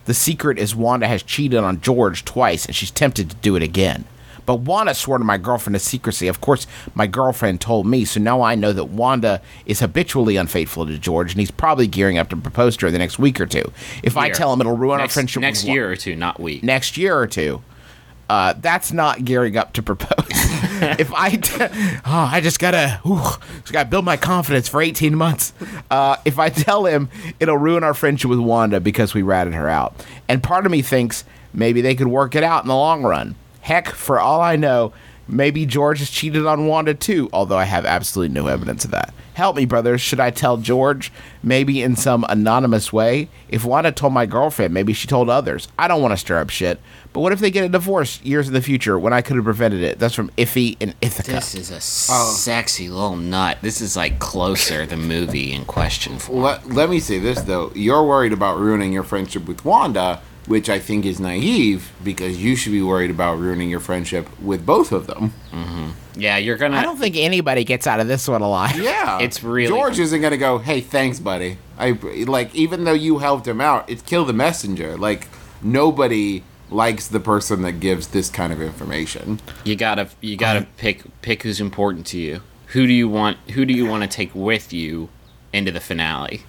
[0.04, 3.62] The secret is Wanda has cheated on George twice, and she's tempted to do it
[3.64, 4.04] again.
[4.46, 6.28] But Wanda swore to my girlfriend a secrecy.
[6.28, 10.86] Of course, my girlfriend told me, so now I know that Wanda is habitually unfaithful
[10.86, 13.46] to George, and he's probably gearing up to propose to her the next week or
[13.46, 13.72] two.
[14.02, 16.62] If I tell him it'll ruin next, our friendship next year or two, not week.
[16.62, 17.62] next year or two,
[18.28, 20.26] uh, that's not gearing up to propose.
[20.30, 23.20] if I, t- oh, I just gotta, whew,
[23.60, 25.52] just gotta build my confidence for 18 months.
[25.90, 29.68] Uh, if I tell him it'll ruin our friendship with Wanda because we ratted her
[29.68, 30.04] out.
[30.28, 33.34] And part of me thinks maybe they could work it out in the long run.
[33.64, 34.92] Heck, for all I know,
[35.26, 39.14] maybe George has cheated on Wanda too, although I have absolutely no evidence of that.
[39.32, 40.02] Help me, brothers.
[40.02, 41.10] Should I tell George?
[41.42, 43.30] Maybe in some anonymous way?
[43.48, 45.66] If Wanda told my girlfriend, maybe she told others.
[45.78, 46.78] I don't want to stir up shit.
[47.14, 49.46] But what if they get a divorce years in the future when I could have
[49.46, 49.98] prevented it?
[49.98, 51.32] That's from Iffy and Ithaca.
[51.32, 51.76] This is a
[52.12, 52.32] oh.
[52.36, 53.56] sexy little nut.
[53.62, 56.32] This is like closer the movie in question for.
[56.34, 60.68] Let, let me say this though: you're worried about ruining your friendship with Wanda, which
[60.68, 64.92] I think is naive because you should be worried about ruining your friendship with both
[64.92, 65.32] of them.
[65.52, 65.90] Mm-hmm.
[66.20, 66.76] Yeah, you're gonna.
[66.76, 68.78] I don't think anybody gets out of this one alive.
[68.78, 70.58] Yeah, It's really- George isn't gonna go.
[70.58, 71.58] Hey, thanks, buddy.
[71.78, 71.92] I
[72.26, 74.96] like even though you helped him out, it's kill the messenger.
[74.96, 75.28] Like
[75.62, 79.40] nobody likes the person that gives this kind of information.
[79.64, 82.40] You gotta you gotta pick pick who's important to you.
[82.68, 83.38] Who do you want?
[83.50, 85.08] Who do you want to take with you
[85.52, 86.42] into the finale?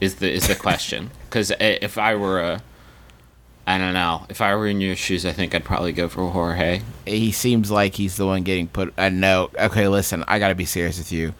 [0.00, 1.10] Is the is the question?
[1.28, 2.62] Because eh, if I were a,
[3.66, 4.26] I don't know.
[4.28, 6.82] If I were in your shoes, I think I'd probably go for Jorge.
[7.06, 8.92] He seems like he's the one getting put.
[8.98, 11.32] Uh, no, okay, listen, I gotta be serious with you.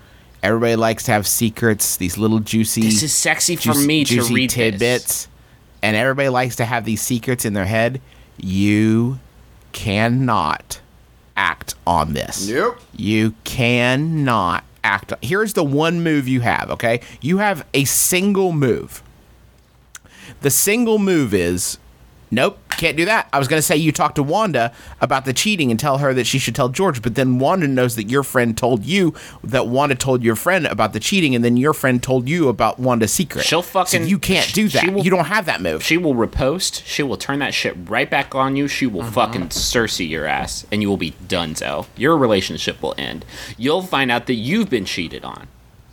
[0.43, 2.83] Everybody likes to have secrets, these little juicy.
[2.83, 4.55] This is sexy for juicy- me to juicy read this.
[4.57, 5.29] tidbits,
[5.83, 8.01] and everybody likes to have these secrets in their head.
[8.39, 9.19] You
[9.73, 10.81] cannot
[11.37, 12.49] act on this.
[12.49, 12.79] Yep.
[12.97, 15.13] You cannot act.
[15.13, 17.01] On, Here's the one move you have, okay?
[17.21, 19.03] You have a single move.
[20.41, 21.79] The single move is
[22.33, 23.29] nope, can't do that.
[23.33, 26.12] I was going to say you talk to Wanda about the cheating and tell her
[26.14, 29.14] that she should tell George, but then Wanda knows that your friend told you
[29.45, 32.81] that Wanda told your friend about the cheating, and then your friend told you about
[32.81, 33.45] Wanda's secret.
[33.45, 34.90] She'll So fucking- you can't do that.
[34.92, 35.85] will- you don't have that move.
[35.85, 36.83] She will repost.
[36.85, 38.66] She will turn that shit right back on you.
[38.66, 39.12] She will mm-hmm.
[39.12, 41.87] fucking Cersei your ass, and you will be donezo.
[41.97, 43.25] Your relationship will end.
[43.57, 45.47] You'll find out that you've been cheated on.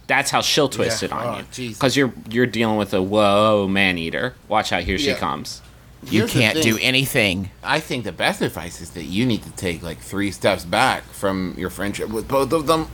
[0.08, 1.06] That's how she'll twist Yeah.
[1.10, 1.70] it on Oh, you.
[1.70, 4.34] Because you're you're dealing with a whoa man eater.
[4.48, 5.62] Watch out, here she comes.
[6.04, 7.52] You Here's can't do anything.
[7.64, 11.04] I think the best advice is that you need to take like three steps back
[11.04, 12.88] from your friendship with both of them.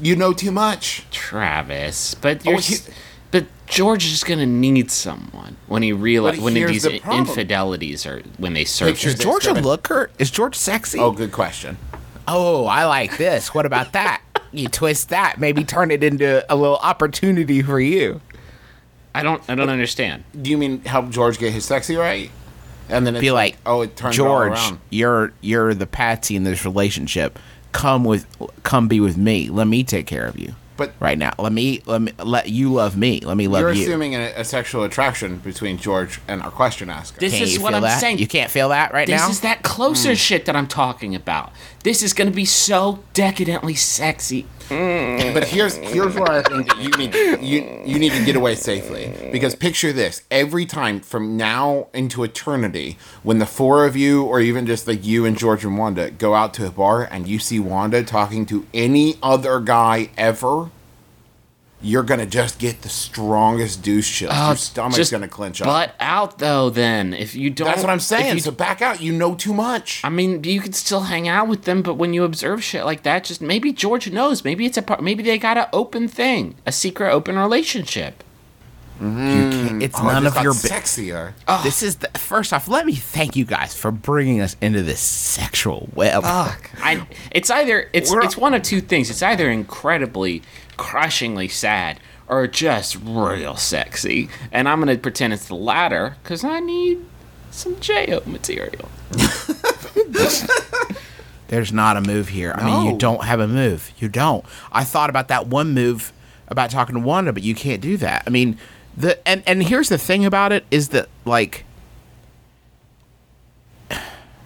[0.00, 1.06] You know too much.
[1.10, 2.58] Travis, but oh, you're.
[2.58, 2.76] Oh, he-
[3.30, 8.52] but George is gonna need someone when he realizes when these the infidelities are when
[8.52, 8.98] they surface.
[8.98, 10.10] Picture Is this, George a looker?
[10.20, 11.00] Is George sexy?
[11.00, 11.76] Oh, good question.
[12.28, 13.52] Oh, I like this.
[13.52, 14.22] What about that?
[14.54, 18.20] you twist that, maybe turn it into a little opportunity for you.
[19.14, 19.42] I don't.
[19.48, 20.24] I don't understand.
[20.40, 22.30] Do you mean help George get his sexy right?
[22.88, 24.80] And then it's Be like, oh, it turns it all George, around.
[24.90, 27.38] you're you're the patsy in this relationship.
[27.72, 28.26] Come with,
[28.62, 29.48] come be with me.
[29.48, 30.54] Let me take care of you.
[30.76, 31.32] But right now.
[31.38, 33.20] Let me let me let you love me.
[33.20, 33.84] Let me love you're you.
[33.84, 37.20] assuming a, a sexual attraction between George and our question asker.
[37.20, 38.00] This Can't is what I'm that?
[38.00, 38.18] saying.
[38.18, 39.28] You can't feel that right This now.
[39.28, 40.14] This is that closer hmm.
[40.14, 41.52] shit that I'm talking about.
[41.84, 44.46] This is going to be so decadently sexy.
[44.68, 45.34] Mm.
[45.34, 48.54] But here's here's where I think that you need you you need to get away
[48.54, 49.12] safely.
[49.30, 54.40] Because picture this: every time from now into eternity, when the four of you, or
[54.40, 57.38] even just like you and George and Wanda, go out to a bar and you
[57.38, 60.70] see Wanda talking to any other guy ever,
[61.84, 64.34] you're gonna just get the strongest douche chills.
[64.34, 65.66] Your stomach's Uh, Just gonna clench up.
[65.66, 66.70] Butt out though.
[66.70, 68.34] Then if you don't, That's what I'm if saying.
[68.34, 69.00] you- so back out.
[69.00, 70.00] You know too much.
[70.02, 73.02] I mean, you could still hang out with them, but when you observe shit like
[73.04, 74.44] that, just maybe George knows.
[74.44, 75.02] Maybe it's a part.
[75.02, 78.24] Maybe they got an open thing, a secret open relationship.
[79.00, 79.08] You
[79.50, 81.32] can't- it's Oh, none of your got bu- sexier.
[81.64, 82.68] This is the, first off.
[82.68, 86.22] Let me thank you guys for bringing us into this sexual web.
[86.24, 87.02] I.
[87.32, 89.10] It's either it's We're- it's one of two things.
[89.10, 90.42] It's either incredibly,
[90.76, 94.28] crushingly sad, or just real sexy.
[94.52, 97.04] And I'm gonna pretend it's the latter because I need
[97.50, 98.88] some Jo material.
[101.48, 102.52] There's not a move here.
[102.56, 103.92] I mean, you don't have a move.
[103.98, 104.44] You don't.
[104.72, 106.12] I thought about that one move
[106.48, 108.24] about talking to Wanda, but you can't do that.
[108.26, 108.58] I mean,
[108.96, 111.64] the and and here's the thing about it is that like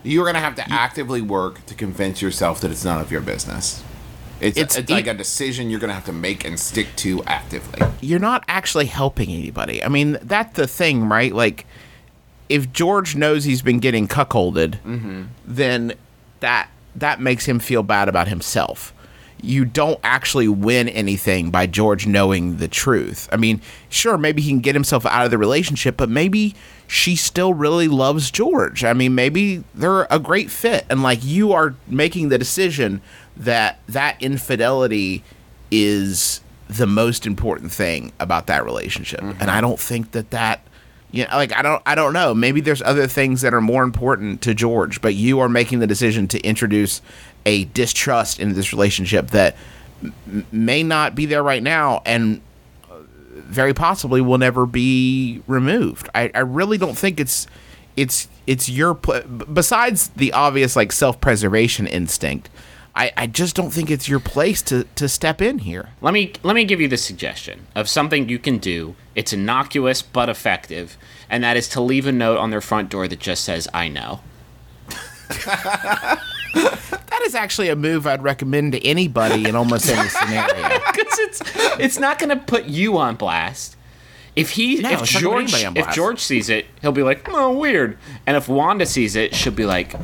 [0.02, 3.82] You're gonna have to actively work to convince yourself that it's none of your business.
[4.40, 7.86] It's It's it's, like a decision you're gonna have to make and stick to actively.
[8.00, 9.82] you're not actually helping anybody.
[9.82, 11.34] I mean, that's the thing, right?
[11.34, 11.66] Like,
[12.48, 15.24] if George knows he's been getting cuckolded, mm-hmm.
[15.46, 15.94] then
[16.40, 18.92] that that makes him feel bad about himself.
[19.40, 23.28] You don't actually win anything by George knowing the truth.
[23.30, 26.56] I mean, sure, maybe he can get himself out of the relationship, but maybe
[26.88, 28.82] she still really loves George.
[28.82, 33.00] I mean, maybe they're a great fit, and like you are making the decision
[33.38, 35.22] that that infidelity
[35.70, 39.20] is the most important thing about that relationship.
[39.22, 40.60] And i don't think that that
[41.10, 42.34] you know like i don't i don't know.
[42.34, 45.86] Maybe there's other things that are more important to george but you are making the
[45.86, 47.00] decision to introduce
[47.46, 49.56] a distrust into this relationship that
[50.02, 52.40] m- may not be there right now and
[52.90, 52.96] uh,
[53.36, 56.10] very possibly will never be removed.
[56.14, 57.46] I, I really don't think it's
[57.96, 59.22] it's it's your pl-
[59.52, 62.50] besides the obvious like self-preservation instinct
[62.98, 65.90] I, I just don't think it's your place to, to step in here.
[66.00, 68.96] Let me let me give you the suggestion of something you can do.
[69.14, 70.98] It's innocuous but effective,
[71.30, 73.86] and that is to leave a note on their front door that just says "I
[73.86, 74.20] know."
[76.54, 80.80] That is actually a move I'd recommend to anybody in almost any scenario.
[80.92, 81.42] Because it's
[81.78, 83.76] it's not going to put you on blast.
[84.34, 85.94] If he No, if it's not gonna put George if.
[85.94, 89.66] George sees it, he'll be like, "Oh, weird." And if Wanda sees it, she'll be
[89.66, 89.94] like,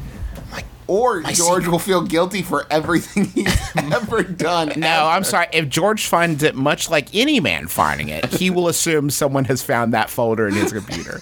[0.87, 4.73] Or George will feel guilty for everything he's ever done.
[4.77, 5.47] No, I'm sorry.
[5.53, 9.63] If George finds it much like any man finding it, he will assume someone has
[9.63, 11.21] found that folder in his computer.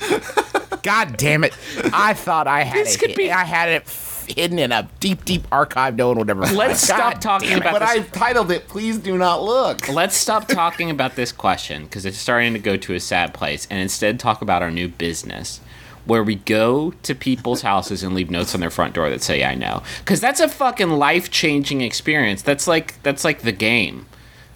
[0.82, 1.52] God damn it!
[1.92, 2.98] I thought I had This it.
[2.98, 3.88] could be- I had it
[4.26, 5.94] hidden in a deep, deep archive.
[5.96, 6.44] No one would ever.
[6.44, 6.56] find.
[6.56, 10.16] "Let's God stop talking about But this." I've titled it "Please Do Not Look." Let's
[10.16, 13.78] stop talking about this question because it's starting to go to a sad place, and
[13.80, 15.60] instead talk about our new business,
[16.04, 19.44] where we go to people's houses and leave notes on their front door that say
[19.44, 22.42] "I know," because that's a fucking life changing experience.
[22.42, 24.06] That's like that's like the game.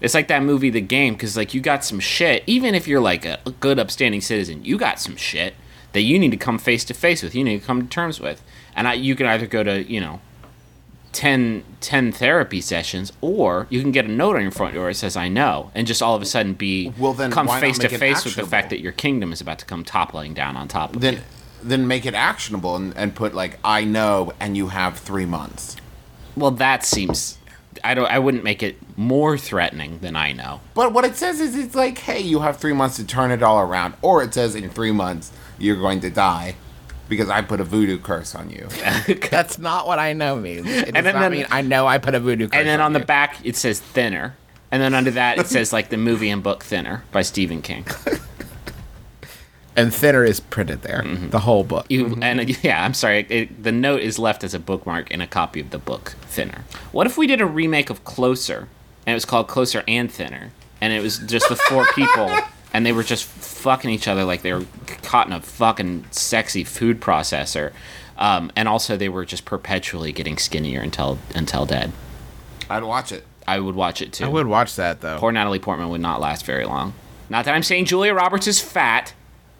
[0.00, 2.42] It's like that movie, The Game, because like you got some shit.
[2.46, 5.54] Even if you're like a, a good, upstanding citizen, you got some shit
[5.92, 7.34] that you need to come face to face with.
[7.34, 8.42] You need to come to terms with,
[8.74, 10.20] and I, you can either go to you know
[11.12, 14.94] 10, 10 therapy sessions, or you can get a note on your front door that
[14.94, 17.88] says "I know," and just all of a sudden be Well, then come face to
[17.88, 20.94] face with the fact that your kingdom is about to come toppling down on top
[20.94, 21.20] of Then you.
[21.68, 25.76] Then make it actionable and, and put like I know and you have three months.
[26.36, 27.38] Well, that seems.
[27.84, 28.10] I don't.
[28.10, 30.60] I wouldn't make it more threatening than I know.
[30.74, 33.42] But what it says is it's like, hey, you have three months to turn it
[33.42, 33.94] all around.
[34.02, 36.56] Or it says in three months you're going to die
[37.08, 38.68] because I put a voodoo curse on you.
[39.30, 40.66] That's not what I know means.
[40.66, 42.48] It does And then- not then- mean I know I put a voodoo.
[42.48, 43.04] curse and then on the you.
[43.04, 44.36] back it says thinner,
[44.70, 47.84] and then under that it says like the movie and book Thinner by Stephen King.
[49.76, 51.02] And thinner is printed there.
[51.04, 51.86] The whole book.
[51.88, 53.26] You and yeah, I'm sorry.
[53.28, 56.64] It, the note is left as a bookmark in a copy of the book Thinner.
[56.92, 58.68] What if we did a remake of Closer,
[59.06, 62.34] and it was called Closer and Thinner, and it was just the four people,
[62.72, 64.64] and they were just fucking each other like they were
[65.02, 67.72] caught in a fucking sexy food processor,
[68.16, 71.92] um, and also they were just perpetually getting skinnier until until dead.
[72.70, 73.24] I'd watch it.
[73.46, 74.24] I would watch it too.
[74.24, 75.18] I would watch that though.
[75.18, 76.94] Poor Natalie Portman would not last very long.
[77.28, 79.12] Not that I'm saying Julia Roberts is fat.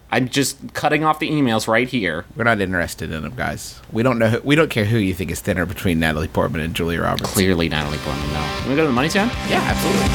[0.09, 2.23] I'm just cutting off the emails right here.
[2.37, 3.81] We're not interested in them, guys.
[3.91, 4.29] We don't know.
[4.29, 7.33] Who, we don't care who you think is thinner between Natalie Portman and Julia Roberts.
[7.33, 8.31] Clearly, Natalie Portman.
[8.31, 8.39] No.
[8.59, 9.31] Can we go to the money sound?
[9.49, 10.07] Yeah, absolutely.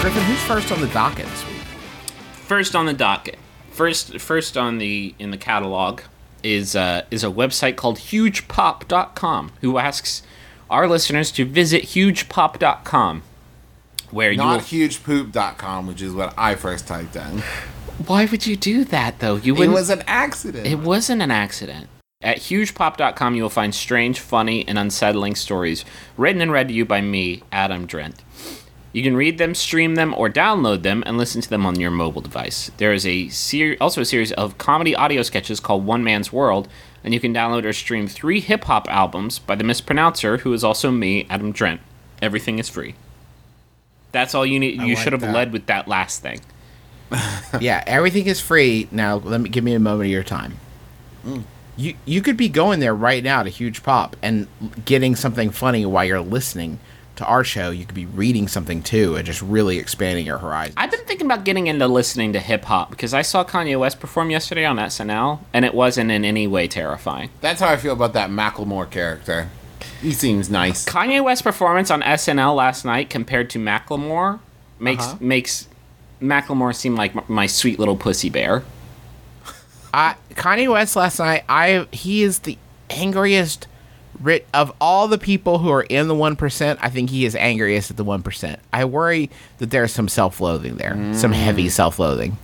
[0.00, 1.56] Griffin, who's first on the docket this week?
[2.46, 3.38] First on the docket.
[3.72, 6.02] First, first on the in the catalog
[6.44, 10.22] is uh, is a website called HugePop.com, who asks
[10.70, 13.22] our listeners to visit HugePop.com,
[14.10, 17.42] where you will Not hugepoop.com, which is what I first typed in.
[18.06, 19.36] Why would you do that though?
[19.36, 19.74] You It wouldn't.
[19.74, 20.66] was an accident.
[20.66, 21.88] It wasn't an accident.
[22.20, 25.84] At hugepop.com, you will find strange, funny, and unsettling stories
[26.16, 28.14] written and read to you by me, Adam Drent.
[28.94, 31.90] You can read them, stream them, or download them and listen to them on your
[31.90, 32.70] mobile device.
[32.76, 36.68] There is a ser- also a series of comedy audio sketches called One Man's World,
[37.02, 40.62] and you can download or stream three hip hop albums by the mispronouncer, who is
[40.62, 41.80] also me, Adam Drent.
[42.22, 42.94] Everything is free.
[44.12, 44.80] That's all you need.
[44.80, 45.34] You like should have that.
[45.34, 46.40] led with that last thing.
[47.60, 48.86] yeah, everything is free.
[48.92, 50.58] Now, let me give me a moment of your time.
[51.26, 51.42] Mm.
[51.76, 54.46] You you could be going there right now to Huge Pop and
[54.84, 56.78] getting something funny while you're listening
[57.16, 57.70] to our show.
[57.70, 60.74] You could be reading something too, and just really expanding your horizons.
[60.76, 64.00] I've been thinking about getting into listening to hip hop because I saw Kanye West
[64.00, 67.30] perform yesterday on SNL, and it wasn't in any way terrifying.
[67.40, 69.48] That's how I feel about that Macklemore character.
[70.00, 70.84] He seems nice.
[70.84, 74.40] Kanye West's performance on SNL last night compared to Macklemore
[74.78, 75.16] makes Uh-huh.
[75.20, 75.68] makes
[76.20, 78.64] Macklemore seem like my sweet little pussy bear.
[79.92, 81.44] I Kanye West last night.
[81.48, 82.58] I he is the
[82.90, 83.66] angriest.
[84.20, 87.34] Rit of all the people who are in the one percent, I think he is
[87.36, 88.60] angriest at the one percent.
[88.72, 92.36] I worry that there's some self-loathing there, some heavy self-loathing.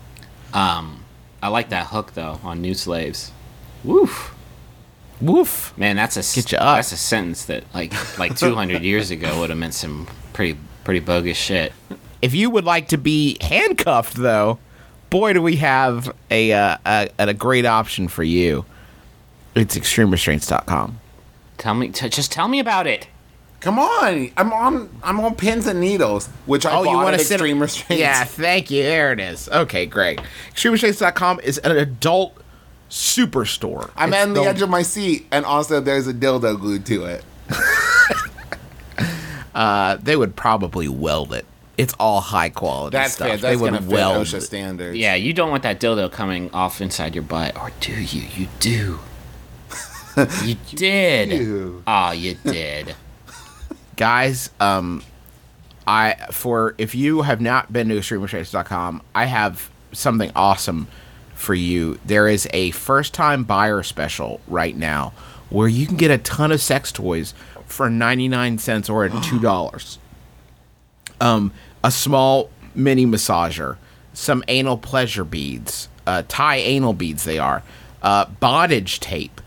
[0.53, 1.05] Um,
[1.43, 3.33] I like that hook though on New Slaves.
[3.85, 4.35] Woof,
[5.21, 5.73] Woof.
[5.79, 6.77] man, that's a Get you up.
[6.77, 11.01] that's a sentence that like like 200 years ago would have meant some pretty pretty
[11.01, 11.73] bogus shit.
[12.21, 14.59] If you would like to be handcuffed, though,
[15.09, 18.67] boy, do we have a uh, a, a great option for you.
[19.55, 21.00] It's extremerestraints.com.
[21.61, 23.07] Tell me, t- just tell me about it.
[23.61, 24.89] Come on, I'm on.
[25.05, 27.35] I'm on pins and needles, which I Oh, you want at to sit?
[27.35, 28.01] Extreme Restraints.
[28.01, 28.83] Yeah, thank you.
[28.83, 29.49] There it is.
[29.51, 30.19] Okay, great.
[30.55, 32.39] Extremerestraints.com is an adult
[32.89, 33.91] superstore.
[33.97, 37.05] I'm It's on the edge of my seat, and also there's a dildo glued to
[37.05, 37.25] it.
[39.53, 41.45] Uh, they would probably weld it.
[41.77, 43.27] It's all high quality That's stuff.
[43.29, 43.37] fair.
[43.37, 44.25] they That's would gonna fit weld.
[44.27, 44.97] OSHA standards.
[44.97, 48.23] Yeah, you don't want that dildo coming off inside your butt, or do you?
[48.37, 49.01] You do.
[50.45, 51.31] you did.
[51.31, 51.83] Ew.
[51.87, 52.95] Oh, you did.
[53.97, 55.03] guys um
[55.87, 60.89] i for if you have not been to extremerestraints.com i have something awesome
[61.35, 65.13] for you there is a first time buyer special right now
[65.51, 67.35] where you can get a ton of sex toys
[67.67, 69.99] for 99 cents or at $2
[71.21, 71.53] um
[71.85, 73.77] a small mini massager
[74.15, 77.63] some anal pleasure beads uh tie anal beads they are
[78.03, 79.40] uh bondage tape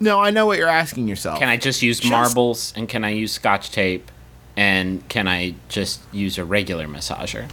[0.00, 3.04] no i know what you're asking yourself Can I just use Just- marbles and can
[3.04, 4.10] I use scotch tape
[4.56, 7.48] and can I just use a regular massager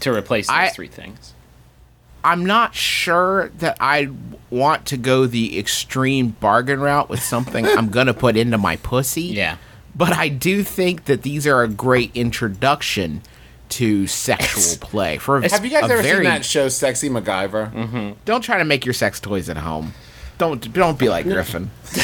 [0.00, 1.32] to replace those I- three things?
[2.24, 4.08] I'm not sure that I
[4.50, 8.76] want to go the extreme bargain route with something I'm going to put into my
[8.76, 9.22] pussy.
[9.22, 9.58] Yeah.
[9.94, 13.22] But I do think that these are a great introduction
[13.70, 15.18] to sexual play.
[15.18, 17.72] For a, Have you guys ever very, seen that show, Sexy MacGyver?
[17.72, 18.12] Mm-hmm.
[18.24, 19.94] Don't try to make your sex toys at home.
[20.38, 21.70] Don't don't be like Griffin.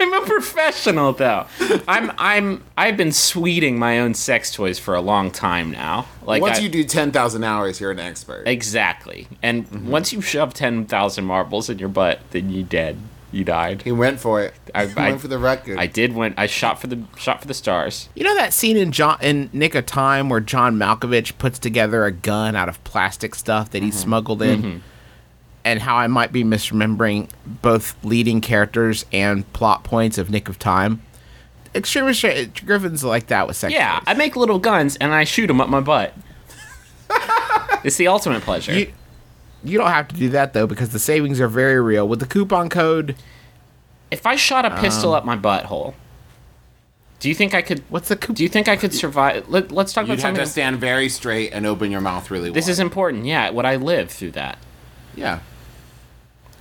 [0.00, 1.46] I'm a professional though.
[1.86, 6.06] I'm I'm I've been sweeting my own sex toys for a long time now.
[6.22, 8.44] Like Once I- you do 10,000 hours, you're an expert.
[8.46, 9.28] Exactly.
[9.42, 9.90] And Mm-hmm.
[9.90, 12.98] once you shove 10,000 marbles in your butt, then you dead.
[13.30, 13.80] You died.
[13.82, 14.52] he went for it.
[14.74, 15.78] I- he I- went for the record.
[15.78, 16.34] I did win.
[16.36, 18.08] I shot for the shot for the stars.
[18.14, 22.04] You know that scene in John in Nick of Time where John Malkovich puts together
[22.04, 24.82] a gun out of plastic stuff that he smuggled in,
[25.64, 30.58] and how I might be misremembering both leading characters and plot points of Nick of
[30.58, 31.02] Time.
[31.74, 33.72] Extreme Restraint- Griffin's like that with sex.
[33.72, 34.04] Yeah, toys.
[34.08, 36.14] I make little guns and I shoot them up my butt.
[37.84, 38.72] it's the ultimate pleasure.
[38.78, 38.92] You,
[39.64, 42.06] you don't have to do that though because the savings are very real.
[42.08, 43.16] With the coupon code,
[44.10, 45.94] if I shot a Um, pistol up my butthole,
[47.20, 47.82] do you think I could?
[47.88, 48.34] what's the coupon?
[48.34, 49.48] Do you think I could survive?
[49.48, 50.44] Let, let's talk You'd about have something.
[50.44, 52.54] to stand very straight and open your mouth really wide.
[52.56, 53.24] this is important.
[53.24, 54.58] Yeah, would I live through that?
[55.14, 55.38] yeah.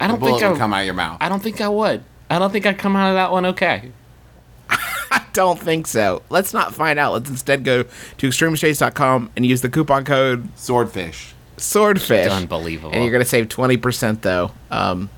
[0.02, 0.50] I A don't bullet think I.
[0.52, 1.18] would come out of your mouth.
[1.22, 2.04] I don't think I would.
[2.30, 3.92] I don't think I'd come out of that one okay.
[4.70, 6.22] I don't think so.
[6.30, 7.14] Let's not find out.
[7.14, 11.34] Let's instead go to extremerestraints.com and use the coupon code Swordfish.
[11.58, 12.32] swordfish.
[12.32, 12.94] Unbelievable.
[12.94, 14.52] And you're going to save 20% though.
[14.70, 15.10] Um,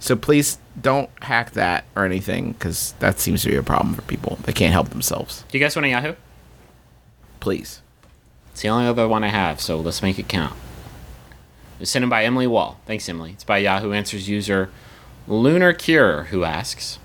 [0.00, 4.02] So please don't hack that or anything because that seems to be a problem for
[4.02, 4.38] people.
[4.42, 5.44] They can't help themselves.
[5.48, 6.14] Do you guys want a Yahoo?
[7.40, 7.80] Please.
[8.52, 10.54] It's the only other one I have, so let's make it count.
[11.78, 12.80] It's sent in by Emily Wall.
[12.86, 13.32] Thanks, Emily.
[13.32, 14.70] It's by Yahoo Answers user
[15.28, 16.98] Lunar Cure, who asks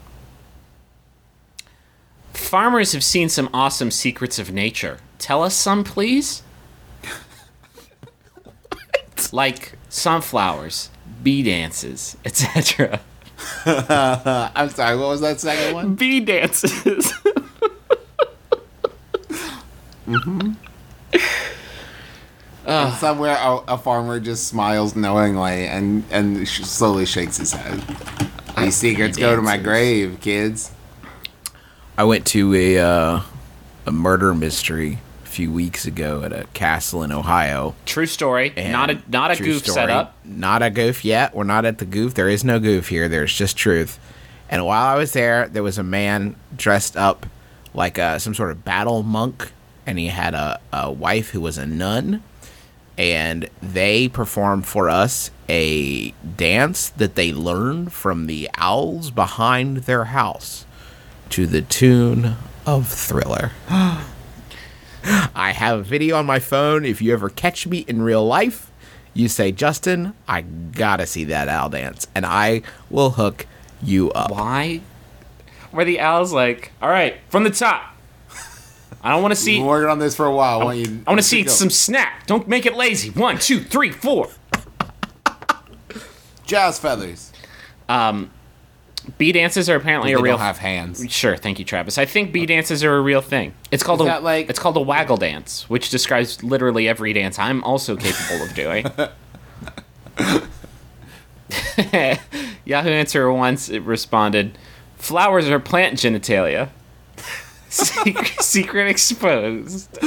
[2.34, 4.98] Farmers have seen some awesome secrets of nature.
[5.20, 6.44] Tell us some, please?
[9.32, 10.90] like sunflowers,
[11.24, 13.00] bee dances, etc.
[13.66, 14.98] I'm sorry.
[14.98, 15.96] What was that second one?
[15.96, 17.14] Bee dances.
[20.08, 20.54] Mm-hmm.
[22.72, 27.82] And somewhere a, a farmer just smiles knowingly and and sh- slowly shakes his head.
[28.58, 30.72] These secrets go to my grave, kids.
[31.98, 33.22] I went to a uh,
[33.86, 37.76] a murder mystery a few weeks ago at a castle in Ohio.
[37.86, 38.54] True story.
[38.56, 39.74] And not a not a goof story.
[39.76, 40.16] setup.
[40.26, 41.36] Not a goof yet.
[41.36, 42.14] We're not at the goof.
[42.14, 43.10] There is no goof here.
[43.10, 44.00] There's just truth.
[44.50, 47.26] And while I was there, there was a man dressed up
[47.74, 49.52] like a, some sort of battle monk,
[49.86, 52.22] and he had a, a wife who was a nun.
[53.02, 60.04] And they performed for us a dance that they learned from the owls behind their
[60.06, 60.68] house
[61.32, 63.54] to the tune of Thriller.
[63.70, 66.86] I have a video on my phone.
[66.86, 68.70] If you ever catch me in real life,
[69.16, 73.48] you say, Justin, I gotta see that owl dance, and I will hook
[73.82, 74.30] you up.
[74.30, 74.82] Why?
[75.72, 77.91] Where the owl's like, all right, from the top.
[79.04, 79.58] I don't want to see.
[79.58, 80.62] Been working on this for a while.
[80.62, 81.02] I want you.
[81.08, 82.28] I want to see some snap.
[82.28, 83.10] Don't make it lazy.
[83.10, 84.30] One, two, three, four.
[86.46, 87.32] jazz feathers.
[87.90, 88.30] Um,
[89.18, 90.34] bee dances are apparently a real.
[90.38, 91.04] don't have hands.
[91.12, 91.98] Sure, thank you, Travis.
[91.98, 93.54] I think bee dances are a real thing.
[93.72, 97.12] It's called Is a that like- it's called a waggle dance, which describes literally every
[97.14, 98.86] dance I'm also capable of doing.
[102.66, 104.58] Yahoo Answer once it responded,
[104.98, 106.70] "Flowers are plant genitalia.
[107.72, 109.98] Secret, secret exposed.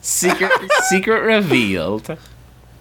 [0.00, 0.52] Secret
[0.88, 2.16] secret revealed."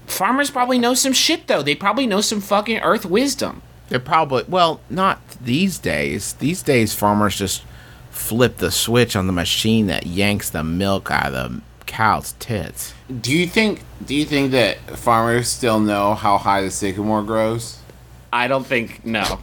[0.05, 1.62] Farmers probably know some shit though.
[1.64, 3.62] They probably know some fucking earth wisdom.
[3.89, 6.34] They're probably, well, not these days.
[6.34, 7.64] These days, farmers just
[8.09, 12.93] flip the switch on the machine that yanks the milk out of the cow's tits.
[13.22, 13.82] Do you think?
[14.05, 17.80] Do you think that farmers still know how high the sycamore grows?
[18.32, 19.39] I don't think no.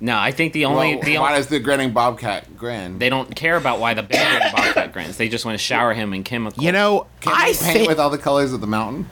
[0.00, 2.98] No, I think the only Well, the why only, does the grinning bobcat grin?
[2.98, 5.16] they don't care about why the big green bobcat grins.
[5.16, 6.64] They just want to shower him in chemicals.
[6.64, 7.88] You know, Can I paint think.
[7.88, 9.08] with all the colors of the mountain?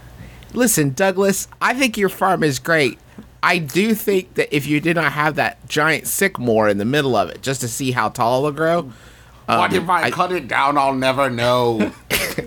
[0.53, 2.99] Listen, Douglas, I think your farm is great.
[3.43, 7.17] I do think that if you did not have that giant sycamore in the middle
[7.17, 8.93] of it, just to see how tall it'll grow,
[9.47, 10.77] what if I, I- cut it down?
[10.79, 11.91] I'll never know.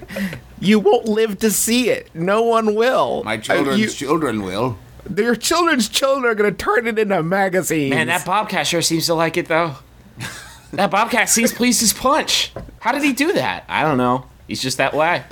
[0.59, 2.09] you won't live to see it.
[2.13, 3.24] No one will.
[3.24, 4.78] My Uh, children's you- children will.
[5.15, 7.91] Your children's children are going to turn it into magazines.
[7.91, 9.75] man, that bobcat sure seems to like it though.
[10.73, 12.51] that bobcat seems pleased as punch.
[12.79, 13.65] How did he do that?
[13.67, 14.25] I don't know.
[14.47, 15.23] He's just that way.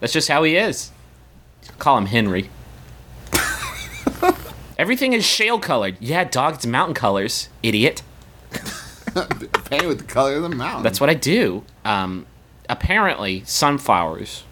[0.00, 0.90] That's just how he is.
[1.78, 2.50] Call him Henry.
[4.78, 5.96] Everything is shale colored.
[6.00, 8.02] Yeah, dog, it's mountain colors, idiot.
[9.64, 10.82] Paint with the color of the mountain.
[10.82, 11.64] That's what I do.
[11.84, 12.26] Um,
[12.68, 14.42] apparently, sunflowers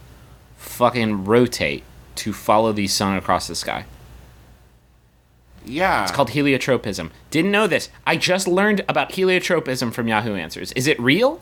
[0.56, 1.82] fucking rotate
[2.16, 3.86] to follow the sun across the sky.
[5.64, 6.02] Yeah.
[6.02, 7.10] It's called heliotropism.
[7.30, 7.88] Didn't know this.
[8.06, 10.72] I just learned about heliotropism from Yahoo Answers.
[10.72, 11.40] Is it real?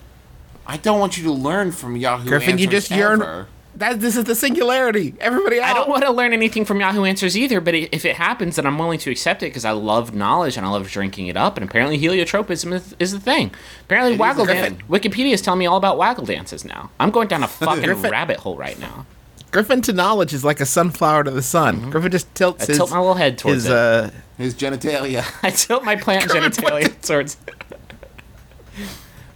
[0.66, 2.28] I don't want you to learn from Yahoo.
[2.28, 3.46] Griffin, you Answers just yearn.
[3.74, 5.14] That this is the singularity.
[5.20, 5.70] Everybody out.
[5.70, 8.66] I don't want to learn anything from Yahoo Answers either, but if it happens, then
[8.66, 11.56] I'm willing to accept it because I love knowledge and I love drinking it up.
[11.56, 13.52] And apparently, heliotropism is, is the thing.
[13.82, 14.82] Apparently, is waggle the dance.
[14.88, 16.90] Wikipedia is telling me all about waggle dances now.
[16.98, 19.06] I'm going down a fucking rabbit hole right now.
[19.51, 21.90] Griffin to knowledge is like a sunflower to the sun.
[21.90, 22.70] Griffin just tilts Mm-hmm.
[22.70, 23.72] I his, tilt my little head towards his it.
[23.72, 25.24] uh His genitalia.
[25.42, 27.36] I tilt my plant genitalia towards.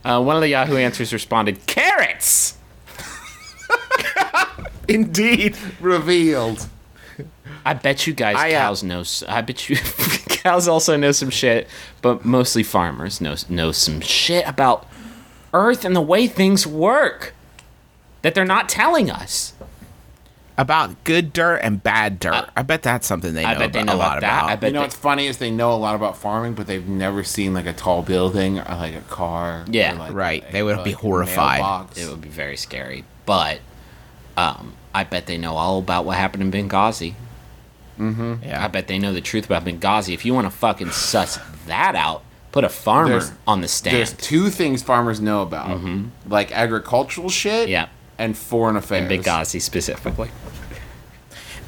[0.05, 2.59] Uh, one of the Yahoo Answers responded, "Carrots."
[4.89, 5.57] indeed.
[5.81, 6.69] Revealed.
[7.65, 9.05] I bet you guys I, uh, cows know.
[9.29, 9.77] I bet you
[10.29, 11.69] cows also know some shit,
[12.01, 14.87] but mostly farmers know know some shit about
[15.55, 17.35] Earth and the way things work
[18.23, 19.52] that they're not telling us.
[20.59, 22.49] About good dirt and bad dirt.
[22.55, 24.39] I bet that's something they know, I bet they know a lot about that.
[24.43, 24.51] about.
[24.51, 26.67] I bet You know they- what's funny is they know a lot about farming, but
[26.67, 29.65] they've never seen like a tall building or like a car.
[29.69, 29.95] Yeah.
[29.99, 30.45] like, Right.
[30.49, 31.87] a- They would like, be horrified.
[31.97, 33.61] it would be very scary, but
[34.37, 37.15] um, I bet they know all about what happened in Benghazi.
[38.01, 38.69] I yeah.
[38.69, 40.13] bet they know the truth about Benghazi.
[40.13, 43.97] If you want to fucking suss that out, put a farmer There's- on the stand.
[43.97, 45.81] There's two things farmers know about,
[46.27, 47.71] like agricultural shit, Mm-hmm.
[47.71, 47.87] Yeah.
[48.23, 49.11] And foreign affairs.
[49.11, 50.31] And Benghazi specifically.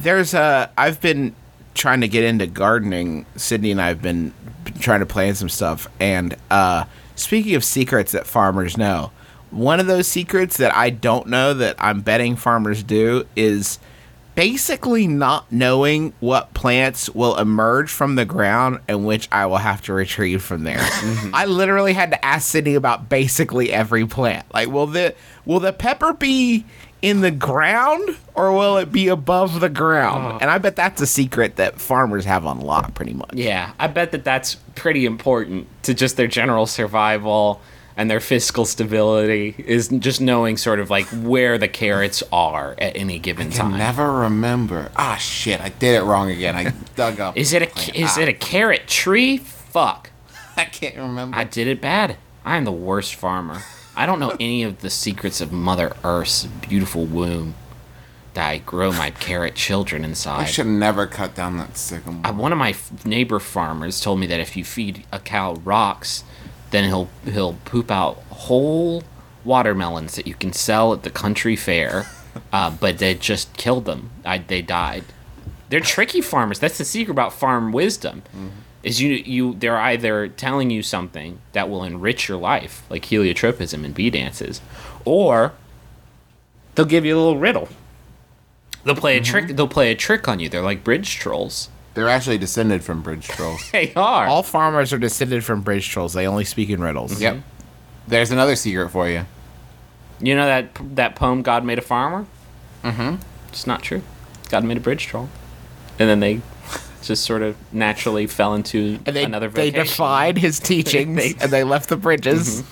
[0.01, 1.35] There's a I've been
[1.75, 3.27] trying to get into gardening.
[3.37, 4.33] Sydney and I have been
[4.79, 5.89] trying to plan some stuff.
[5.99, 6.85] And uh,
[7.17, 9.11] speaking of secrets that farmers know,
[9.51, 13.79] one of those secrets that I don't know that I'm betting farmers do is
[14.35, 19.83] basically not knowing what plants will emerge from the ground and which I will have
[19.83, 20.79] to retrieve from there.
[20.79, 21.35] Mm-hmm.
[21.35, 24.47] I literally had to ask Sydney about basically every plant.
[24.53, 25.15] Like, will the
[25.45, 26.65] will the pepper be
[27.03, 30.35] in the ground or will it be above the ground?
[30.35, 30.39] Oh.
[30.41, 33.35] And I bet that's a secret that farmers have on lock pretty much.
[33.35, 37.61] Yeah, I bet that that's pretty important to just their general survival
[37.97, 42.97] and their fiscal stability is just knowing sort of like where the carrots are at
[42.97, 43.79] any given Can time.
[43.79, 44.91] never remember.
[44.97, 45.61] Ah, shit!
[45.61, 46.57] I did it wrong again.
[46.57, 47.37] I dug up.
[47.37, 47.95] Is it a plant.
[47.97, 49.37] is Ah, it a carrot tree?
[49.39, 50.11] Fuck.
[50.57, 51.37] I can't remember.
[51.37, 52.17] I did it bad.
[52.45, 53.63] I am the worst farmer.
[53.97, 57.55] I don't know any of the secrets of Mother Earth's beautiful womb
[58.35, 60.41] that I grow my carrot children inside.
[60.41, 62.27] I should never cut down that sycamore.
[62.27, 62.75] Uh, one of my
[63.05, 66.25] neighbor farmers told me that if you feed a cow rocks,
[66.75, 69.03] then he'll he'll poop out whole
[69.45, 72.07] watermelons that you can sell at the country fair.
[72.53, 74.11] Uh, but they just killed them.
[74.25, 75.05] I, they died.
[75.69, 76.59] They're tricky farmers.
[76.59, 78.23] That's the secret about farm wisdom.
[78.83, 83.85] Is you you they're either telling you something that will enrich your life, like heliotropism
[83.85, 84.61] and bee dances,
[85.05, 85.53] or
[86.75, 87.69] they'll give you a little riddle.
[88.85, 89.57] They'll play a trick.
[89.57, 90.49] They'll play a trick on you.
[90.49, 91.69] They're like bridge trolls.
[91.95, 93.69] They're actually descended from bridge trolls.
[93.73, 94.27] They are.
[94.27, 96.13] All farmers are descended from bridge trolls.
[96.13, 97.21] They only speak in riddles.
[97.21, 97.39] yep.
[98.09, 99.25] There's another secret for you.
[100.21, 102.27] You know that that poem God made a farmer?
[102.83, 103.17] Mm-hmm.
[103.49, 104.03] It's not true.
[104.51, 105.29] God made a bridge troll.
[105.99, 106.41] And then they
[107.03, 109.87] just sort of naturally fell into And they, another they vocation.
[109.87, 112.63] defied his teachings They- and they left the bridges.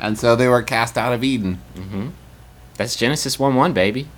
[0.00, 1.60] And so they were cast out of Eden.
[1.76, 2.08] Mm-hmm.
[2.76, 4.08] That's Genesis 1 1, baby.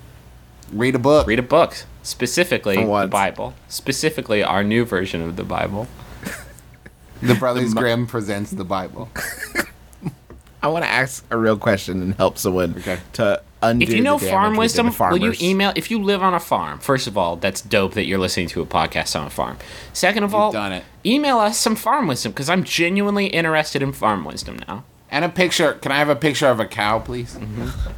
[0.71, 1.27] Read a book.
[1.27, 1.75] Read a book.
[2.03, 3.07] Specifically, the.
[3.07, 3.53] Bible.
[3.67, 5.87] Specifically, our new version of the Bible.
[7.21, 9.09] The Brothers Grimm presents the Bible.
[10.61, 12.97] I want to ask a real question and help someone Okay.
[13.13, 15.43] to undo If you know the farm we did to wisdom, will you farmers.
[15.43, 15.71] email?
[15.75, 18.61] If you live on a farm, first of all, that's dope that you're listening to
[18.61, 19.57] a podcast on a farm.
[19.93, 20.83] Second of all, done it.
[21.05, 24.83] email us some farm wisdom because I'm genuinely interested in farm wisdom now.
[25.11, 25.73] And a picture.
[25.73, 27.37] Can I have a picture of a cow, please?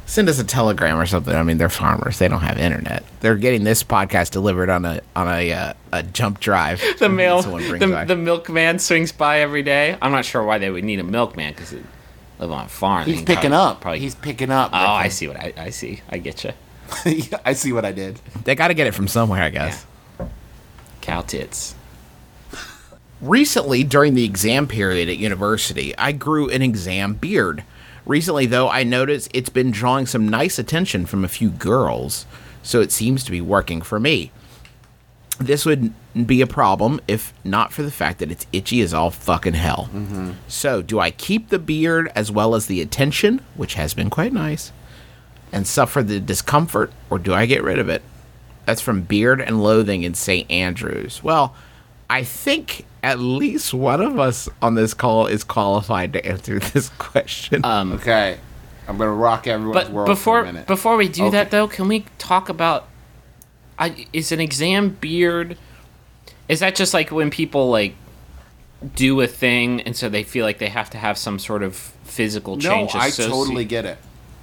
[0.06, 1.34] Send us a telegram or something.
[1.34, 3.02] I mean, they're farmers; they don't have internet.
[3.20, 6.80] They're getting this podcast delivered on a on a uh, a jump drive.
[6.98, 10.84] the mail the, the milkman swings by every day i'm not sure why they would
[10.84, 11.82] need a milkman because they
[12.38, 13.80] live on a farm He's picking probably- up.
[13.80, 14.70] probably He's picking up.
[14.74, 16.52] oh i see what i, I see i get you
[17.44, 18.20] I see what I did.
[18.44, 19.84] they got to get it from somewhere, I guess.
[21.00, 21.74] cow tits
[23.20, 27.64] Recently, during the exam period at university, I grew an exam beard.
[28.06, 32.26] Recently, though, I noticed it's been drawing some nice attention from a few girls,
[32.62, 34.30] so it seems to be working for me.
[35.38, 35.92] This would
[36.26, 39.88] be a problem if not for the fact that it's itchy as all fucking hell.
[39.92, 40.32] Mm-hmm.
[40.46, 44.32] So, do I keep the beard as well as the attention, which has been quite
[44.32, 44.72] nice,
[45.52, 48.02] and suffer the discomfort, or do I get rid of it?
[48.64, 50.50] That's from Beard and Loathing in St.
[50.50, 51.22] Andrews.
[51.22, 51.54] Well,
[52.10, 56.88] I think at least one of us on this call is qualified to answer this
[56.98, 57.64] question.
[57.64, 58.38] Um, Okay.
[58.88, 60.66] I'm gonna rock everyone's but world before for a minute.
[60.66, 61.30] before we do Okay.
[61.32, 62.88] that though can we talk about
[63.78, 65.58] I, is an exam beard
[66.48, 67.94] is that just like when people like
[68.94, 71.76] do a thing and so they feel like they have to have some sort of
[72.04, 72.94] physical change?
[72.94, 73.98] no, change I totally get it.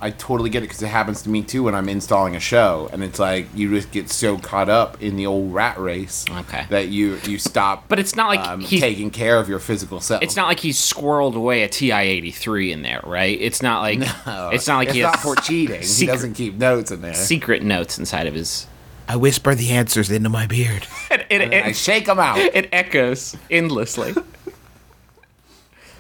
[0.06, 2.89] I totally get it because it happens to me too when I'm installing a show,
[2.93, 6.66] and it's like you just get so caught up in the old rat race Okay.
[6.70, 7.86] that you you stop.
[7.88, 10.22] But it's not like um, he's- taking care of your physical self.
[10.22, 13.38] It's not like he's squirreled away a TI eighty three in there, right?
[13.41, 15.82] It's not like no, it's not like It's he not has for cheating.
[15.82, 17.16] He doesn't keep notes in there.
[17.16, 18.68] secret notes inside of his.
[19.08, 20.86] I whisper the answers into my beard.
[21.28, 22.38] It, it, I shake them out.
[22.38, 24.14] it echoes endlessly.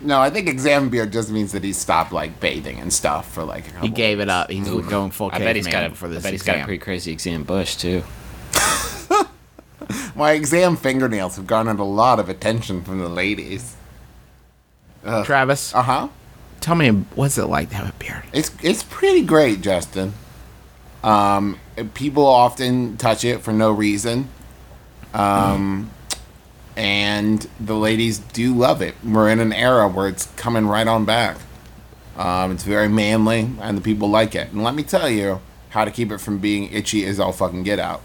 [0.01, 3.43] No, I think exam beard just means that he stopped like bathing and stuff for
[3.43, 3.67] like.
[3.67, 4.49] A couple He gave it up.
[4.51, 6.51] He's going full I bet he's caveman got a, for I this bet he's got
[6.51, 6.65] a exam.
[6.65, 8.03] pretty crazy exam bush too.
[10.15, 13.75] My exam fingernails have garnered a lot of attention from the ladies.
[15.23, 16.07] Travis, Uh huh.
[16.61, 18.23] tell me, what's it like to have a beard?
[18.33, 20.13] It's it's pretty great, Justin.
[21.03, 21.59] Um,
[21.93, 24.29] people often touch it for no reason.
[25.13, 25.91] Um,
[26.77, 28.95] and the ladies do love it.
[29.03, 31.37] We're in an era where it's coming right on back.
[32.17, 34.51] Um, it's very manly, and the people like it.
[34.51, 37.63] And let me tell you how to keep it from being itchy as all fucking
[37.63, 38.01] get out.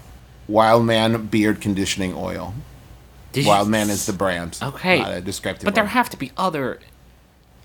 [0.47, 2.53] Wild Man Beard Conditioning Oil.
[3.31, 4.57] Did you- Wild Man is the brand.
[4.61, 4.99] Okay.
[4.99, 5.63] Not a descriptive.
[5.65, 6.79] But there have to be other.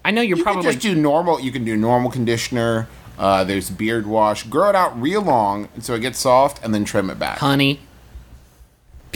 [0.04, 1.40] I know you're You probably can just do normal.
[1.40, 2.86] You can do normal conditioner.
[3.18, 4.44] Uh, there's beard wash.
[4.44, 7.38] Grow it out real long so it gets soft, and then trim it back.
[7.38, 7.80] honey.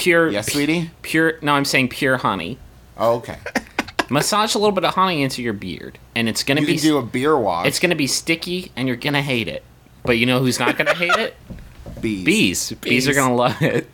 [0.01, 0.30] Pure.
[0.30, 0.90] Yes, sweetie.
[1.03, 1.34] Pure.
[1.42, 2.59] No, I'm saying pure honey.
[2.96, 3.38] Oh, okay.
[4.11, 6.82] Massage a little bit of honey into your beard, and it's gonna You be can
[6.82, 7.66] do a beer wash.
[7.66, 9.62] it's gonna be sticky, and you're gonna hate it.
[10.05, 11.36] But you know who's not gonna hate it?
[12.01, 12.24] bees.
[12.24, 12.72] Bees.
[12.80, 13.88] Bees are gonna love it.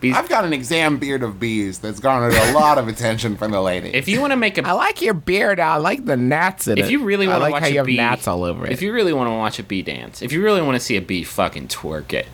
[0.00, 0.14] Bees.
[0.16, 3.60] I've got an exam beard of bees that's garnered a lot of attention from the
[3.60, 3.92] ladies.
[3.94, 5.58] If you want to make a I like your beard.
[5.58, 6.84] I like the gnats in it.
[6.84, 8.72] if you really want to like watch how a you have gnats all over it.
[8.72, 10.96] If you really want to watch a bee dance, if you really want to see
[10.96, 12.26] a bee fucking twerk it,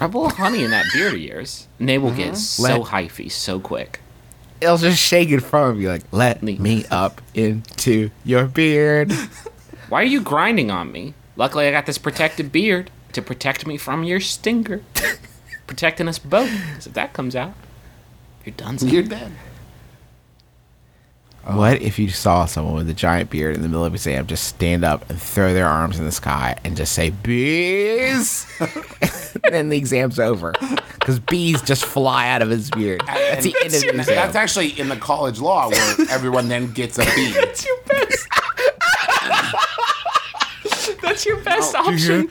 [0.00, 2.36] rub a little honey in that beard of yours, and they will get uh-huh.
[2.36, 4.00] so Let- hyphy so quick.
[4.60, 6.58] It'll just shake in front of you, like, let Me.
[6.58, 9.10] me up into your beard.
[9.88, 11.14] Why are you grinding on me?
[11.34, 14.82] Luckily, I got this protective beard to protect me from your stinger,
[15.66, 16.50] protecting us both.
[16.74, 17.54] 'Cause if that comes out,
[18.44, 18.76] you're done.
[18.82, 19.32] You're dead.
[21.46, 21.56] Oh.
[21.56, 24.26] What if you saw someone with a giant beard in the middle of an exam
[24.26, 28.46] just stand up and throw their arms in the sky and just say bees?
[28.60, 30.52] and then the exam's over
[30.98, 33.02] because bees just fly out of his beard.
[33.06, 34.14] That's the end of the exam.
[34.16, 37.32] That's actually in the college law where everyone then gets a bee.
[37.32, 38.28] That's your best.
[41.02, 42.30] That's your best option.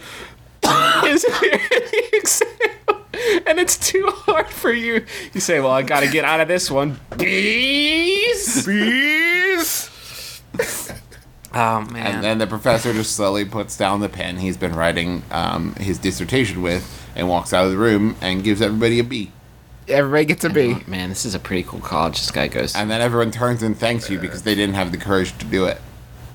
[1.06, 2.99] Is the exam,
[3.46, 5.06] and it's too hard for you.
[5.34, 8.66] You say, "Well, I got to get out of this one." Bees.
[8.66, 9.90] bees.
[11.54, 12.16] Oh man.
[12.16, 15.98] And then the professor just slowly puts down the pen he's been writing um, his
[15.98, 19.32] dissertation with and walks out of the room and gives everybody a B.
[19.88, 20.76] Everybody gets a bee.
[20.76, 22.18] Oh, man, this is a pretty cool college.
[22.20, 22.76] This guy goes.
[22.76, 25.66] And then everyone turns and thanks you because they didn't have the courage to do
[25.66, 25.82] it.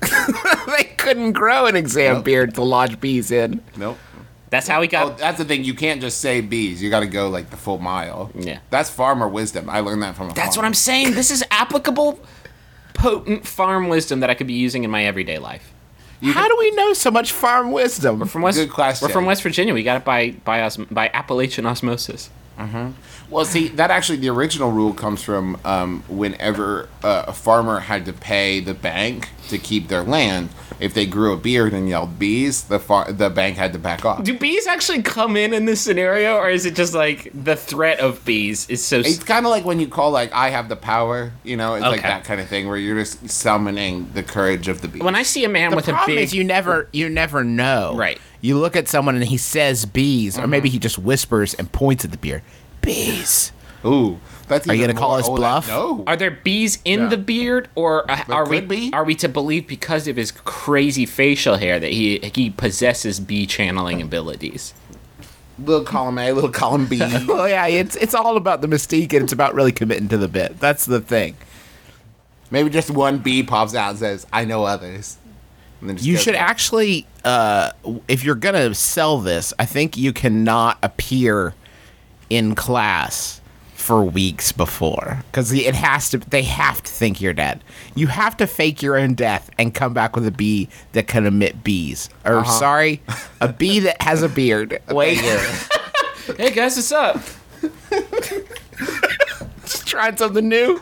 [0.67, 2.25] they couldn't grow an exam Nope.
[2.25, 3.61] beard to lodge bees in.
[3.77, 3.97] Nope.
[4.55, 5.17] That's how he Oh, got.
[5.17, 5.65] that's the thing.
[5.65, 6.81] You can't just say bees.
[6.81, 8.31] You got to go like the full mile.
[8.33, 8.59] Yeah.
[8.69, 9.69] That's farmer wisdom.
[9.69, 10.65] I learned that from a That's what.
[10.65, 11.13] I'm saying.
[11.13, 12.19] This is applicable,
[12.93, 15.71] potent farm wisdom that I could be using in my everyday life.
[16.23, 18.19] How do we know so much farm wisdom?
[18.19, 19.07] We're From West, Good question.
[19.07, 19.73] We're from West Virginia.
[19.73, 22.29] We got it by by os- by Appalachian osmosis.
[23.29, 28.05] Well, see, that actually the original rule comes from um, whenever uh, a farmer had
[28.05, 30.49] to pay the bank to keep their land.
[30.77, 34.03] If they grew a beard and yelled bees, the far- the bank had to back
[34.03, 34.23] off.
[34.23, 37.99] Do bees actually come in in this scenario, or is it just like the threat
[38.01, 38.99] of bees is so?
[38.99, 41.83] It's kind of like when you call like I have the power, you know, it's
[41.85, 45.01] like that kind of thing where you're just summoning the courage of the bees.
[45.01, 47.43] when I see a man The with a problem big, is you never you never
[47.45, 47.95] know.
[47.95, 48.19] Right.
[48.45, 52.05] You look at someone and he says bees, or maybe he just whispers and points
[52.05, 52.43] at the beard.
[52.81, 53.51] Bees.
[53.83, 55.67] Ooh, that's Are you gonna call us bluff?
[55.67, 56.03] no.
[56.05, 57.07] are there bees in Yeah.
[57.09, 58.89] the beard, or uh, are we could be.
[58.93, 63.45] are we to believe because of his crazy facial hair that he he possesses bee
[63.47, 64.73] channeling abilities?
[65.57, 66.99] little column A, little column B.
[67.27, 70.27] Well, yeah, it's it's all about the mystique and it's about really committing to the
[70.27, 70.59] bit.
[70.59, 71.35] That's the thing.
[72.51, 75.17] Maybe just one bee pops out and says, "I know others."
[75.81, 76.49] And then just You should back.
[76.49, 77.71] actually, uh,
[78.07, 81.53] if you're gonna sell this, I think you cannot appear
[82.29, 83.41] in class
[83.75, 86.17] for weeks before because it has to.
[86.17, 87.63] They have to think you're dead.
[87.93, 91.25] You have to fake your own death and come back with a bee that can
[91.27, 92.09] emit bees.
[92.25, 92.51] Or Uh-huh.
[92.59, 93.01] sorry,
[93.41, 94.81] a bee that has a beard.
[94.89, 95.19] Wait,
[96.37, 97.21] Hey guys, what's up?
[99.65, 100.79] Just trying something new.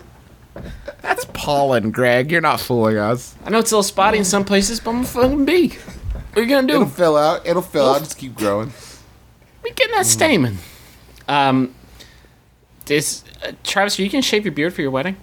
[1.03, 2.31] That's pollen, Greg.
[2.31, 3.35] You're not fooling us.
[3.45, 5.67] I know it's a little spotty in some places, but I'm a fucking bee.
[5.67, 6.75] What are you gonna do?
[6.75, 7.45] It'll fill out.
[7.45, 7.99] It'll fill out.
[7.99, 8.71] Just keep growing.
[9.63, 10.57] We getting that stamen.
[11.27, 11.75] Um,
[12.85, 15.17] this uh, Travis, are you gonna shave your beard for your wedding?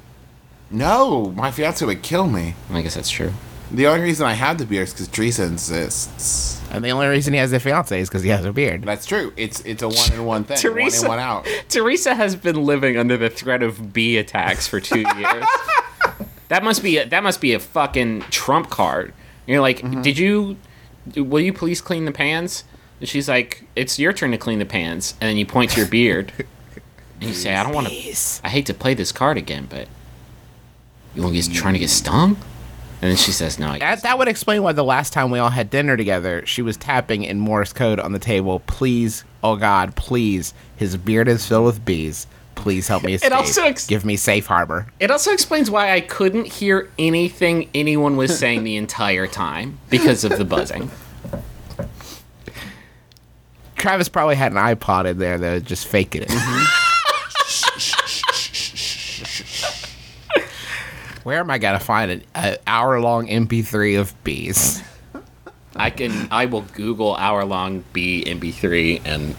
[0.70, 2.54] No, my fiance would kill me.
[2.70, 3.32] I guess that's true.
[3.70, 6.59] The only reason I have the beard is because Teresa insists.
[6.70, 8.82] And the only reason he has a fiance is because he has a beard.
[8.82, 9.32] That's true.
[9.36, 10.56] It's it's a one in one thing.
[10.56, 11.46] Teresa- One in one out.
[11.68, 15.44] Teresa has been living under the threat of bee attacks for two years.
[16.48, 19.12] that must be a, that must be a fucking trump card.
[19.46, 20.02] You're like, mm-hmm.
[20.02, 20.56] did you?
[21.16, 22.64] Will you please clean the pans?
[23.00, 25.14] And she's like, it's your turn to clean the pans.
[25.20, 26.32] And then you point to your beard,
[27.20, 28.40] and you say, I don't want to.
[28.44, 29.88] I hate to play this card again, but
[31.14, 32.36] you want to get trying to get stung?
[33.02, 33.78] And then she says, no.
[33.78, 36.76] That, that would explain why the last time we all had dinner together, she was
[36.76, 38.60] tapping in Morse code on the table.
[38.66, 40.52] Please, oh God, please.
[40.76, 42.26] His beard is filled with bees.
[42.56, 43.32] Please help me escape.
[43.32, 44.86] also ex- Give me safe harbor.
[45.00, 50.24] It also explains why I couldn't hear anything anyone was saying the entire time because
[50.24, 50.90] of the buzzing.
[53.76, 56.28] Travis probably had an iPod in there that was just faking it.
[56.28, 56.89] Mm-hmm.
[61.22, 64.82] Where am I gonna find an, an hour-long MP3 of bees?
[65.76, 66.28] I can.
[66.30, 69.36] I will Google hour long B MP3 and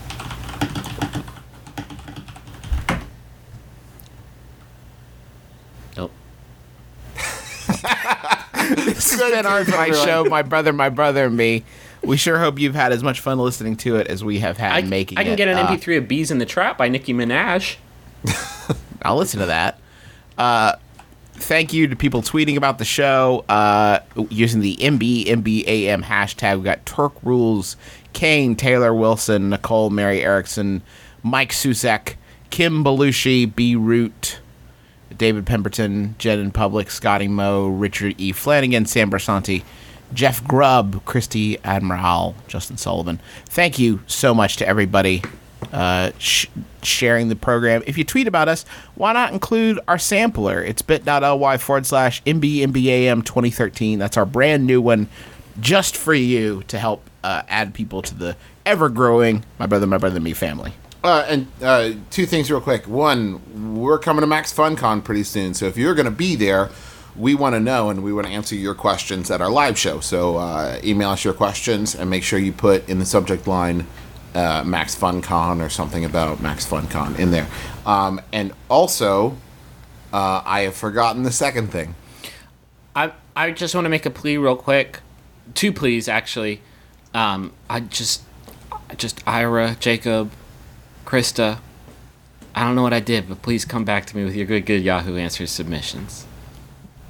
[5.97, 6.11] nope.
[8.85, 11.63] This has been our my show, my brother, my brother, and me.
[12.03, 14.71] We sure hope you've had as much fun listening to it as we have had
[14.71, 15.21] I, making it.
[15.21, 15.35] I can it.
[15.35, 17.75] get an Uh, MP3 of Beez in the Trap by Nicki Minaj.
[19.01, 19.79] I'll listen to that.
[20.37, 20.73] Uh,
[21.41, 26.57] thank you to people tweeting about the show uh, using the MBMBAM hashtag.
[26.57, 27.75] We got Turk Rules,
[28.13, 30.81] Kane, Taylor Wilson, Nicole, Mary Erickson,
[31.23, 32.15] Mike Susek,
[32.49, 34.39] Kim Belushi, B Root,
[35.17, 38.31] David Pemberton, Jen in Public, Scotty Moe, Richard E.
[38.31, 39.63] Flanagan, Sam Bersanti,
[40.13, 43.19] Jeff Grubb, Christy Admiral, Justin Sullivan.
[43.45, 45.21] Thank you so much to everybody
[45.71, 46.47] uh, sh-
[46.83, 47.83] sharing the program.
[47.85, 48.65] If you tweet about us,
[48.95, 50.61] why not include our sampler?
[50.63, 53.99] It's bit.ly forward slash MBMBAM 2013.
[53.99, 55.07] That's our brand new one
[55.59, 59.97] just for you to help uh, add people to the ever growing My Brother, My
[59.97, 60.73] Brother, Me family.
[61.03, 62.87] Uh, and uh, two things real quick.
[62.87, 66.69] One, we're coming to Max FunCon pretty soon, so if you're going to be there,
[67.15, 69.99] we want to know and we want to answer your questions at our live show.
[69.99, 73.87] So uh, email us your questions and make sure you put in the subject line
[74.33, 77.47] uh, Max FunCon or something about Max FunCon in there.
[77.85, 79.37] Um, and also,
[80.13, 81.95] uh, I have forgotten the second thing.
[82.95, 84.99] I I just want to make a plea real quick.
[85.53, 86.61] Two pleas actually.
[87.13, 88.23] Um, I just
[88.97, 90.31] just Ira, Jacob,
[91.05, 91.59] Krista.
[92.53, 94.65] I don't know what I did, but please come back to me with your good
[94.65, 96.25] good Yahoo Answers submissions.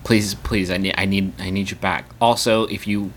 [0.04, 2.06] Please, please, I need I need I need you back.
[2.20, 3.12] Also, if you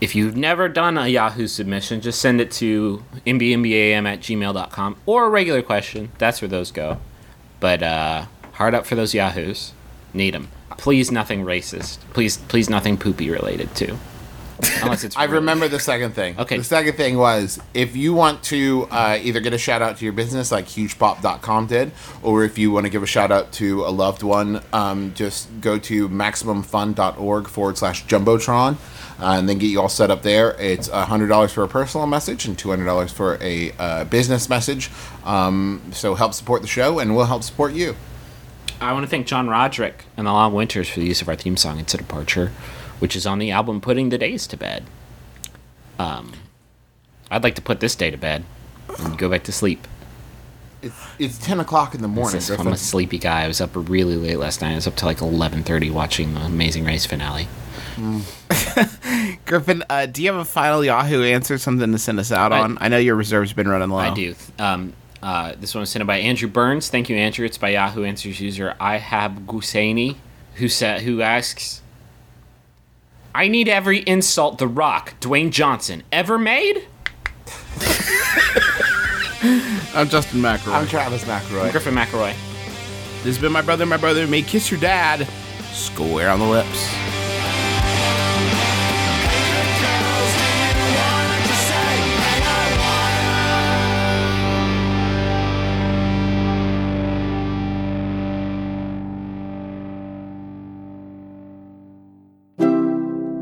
[0.00, 5.26] if you've never done a Yahoo submission, just send it to mbmbam at gmail.com or
[5.26, 6.10] a regular question.
[6.18, 6.98] That's where those go.
[7.60, 9.72] But uh, hard up for those Yahoos.
[10.14, 10.48] Need them.
[10.78, 11.98] Please, nothing racist.
[12.14, 13.98] Please, please, nothing poopy related too.
[14.82, 15.16] Unless it's.
[15.16, 16.38] I remember the second thing.
[16.38, 16.58] Okay.
[16.58, 20.04] The second thing was if you want to uh, either get a shout out to
[20.04, 21.92] your business like hugepop.com did,
[22.22, 25.48] or if you want to give a shout out to a loved one, um, just
[25.60, 28.76] go to maximumfun.org forward slash jumbotron.
[29.20, 30.56] Uh, and then get you all set up there.
[30.58, 34.90] It's $100 for a personal message and $200 for a uh, business message.
[35.24, 37.96] Um, so help support the show, and we'll help support you.
[38.80, 41.36] I want to thank John Roderick and the Long Winters for the use of our
[41.36, 42.50] theme song "It's a Departure,"
[43.00, 44.84] which is on the album "Putting the Days to Bed."
[45.98, 46.32] Um,
[47.30, 48.44] I'd like to put this day to bed
[48.98, 49.86] and go back to sleep.
[50.82, 52.36] It's, it's 10 o'clock in the morning.
[52.36, 53.44] This I'm a sleepy guy.
[53.44, 54.72] I was up really late last night.
[54.72, 57.48] I was up till like 11:30 watching the Amazing Race finale.
[59.44, 62.60] Griffin, uh, do you have a final Yahoo answer, something to send us out I-
[62.60, 62.78] on?
[62.80, 63.98] I know your reserve's been running low.
[63.98, 64.34] I do.
[64.58, 66.88] Um, uh, this one was sent in by Andrew Burns.
[66.88, 67.44] Thank you, Andrew.
[67.44, 70.16] It's by Yahoo Answers user I have Gusaini,
[70.54, 71.82] who said who asks,
[73.34, 76.86] "I need every insult The Rock, Dwayne Johnson, ever made."
[79.94, 80.74] I'm Justin McElroy.
[80.74, 81.72] I'm Travis McElroy.
[81.72, 82.34] Griffin McElroy.
[83.22, 85.26] This has been my brother, my brother may kiss your dad.
[85.72, 87.19] Square on the lips.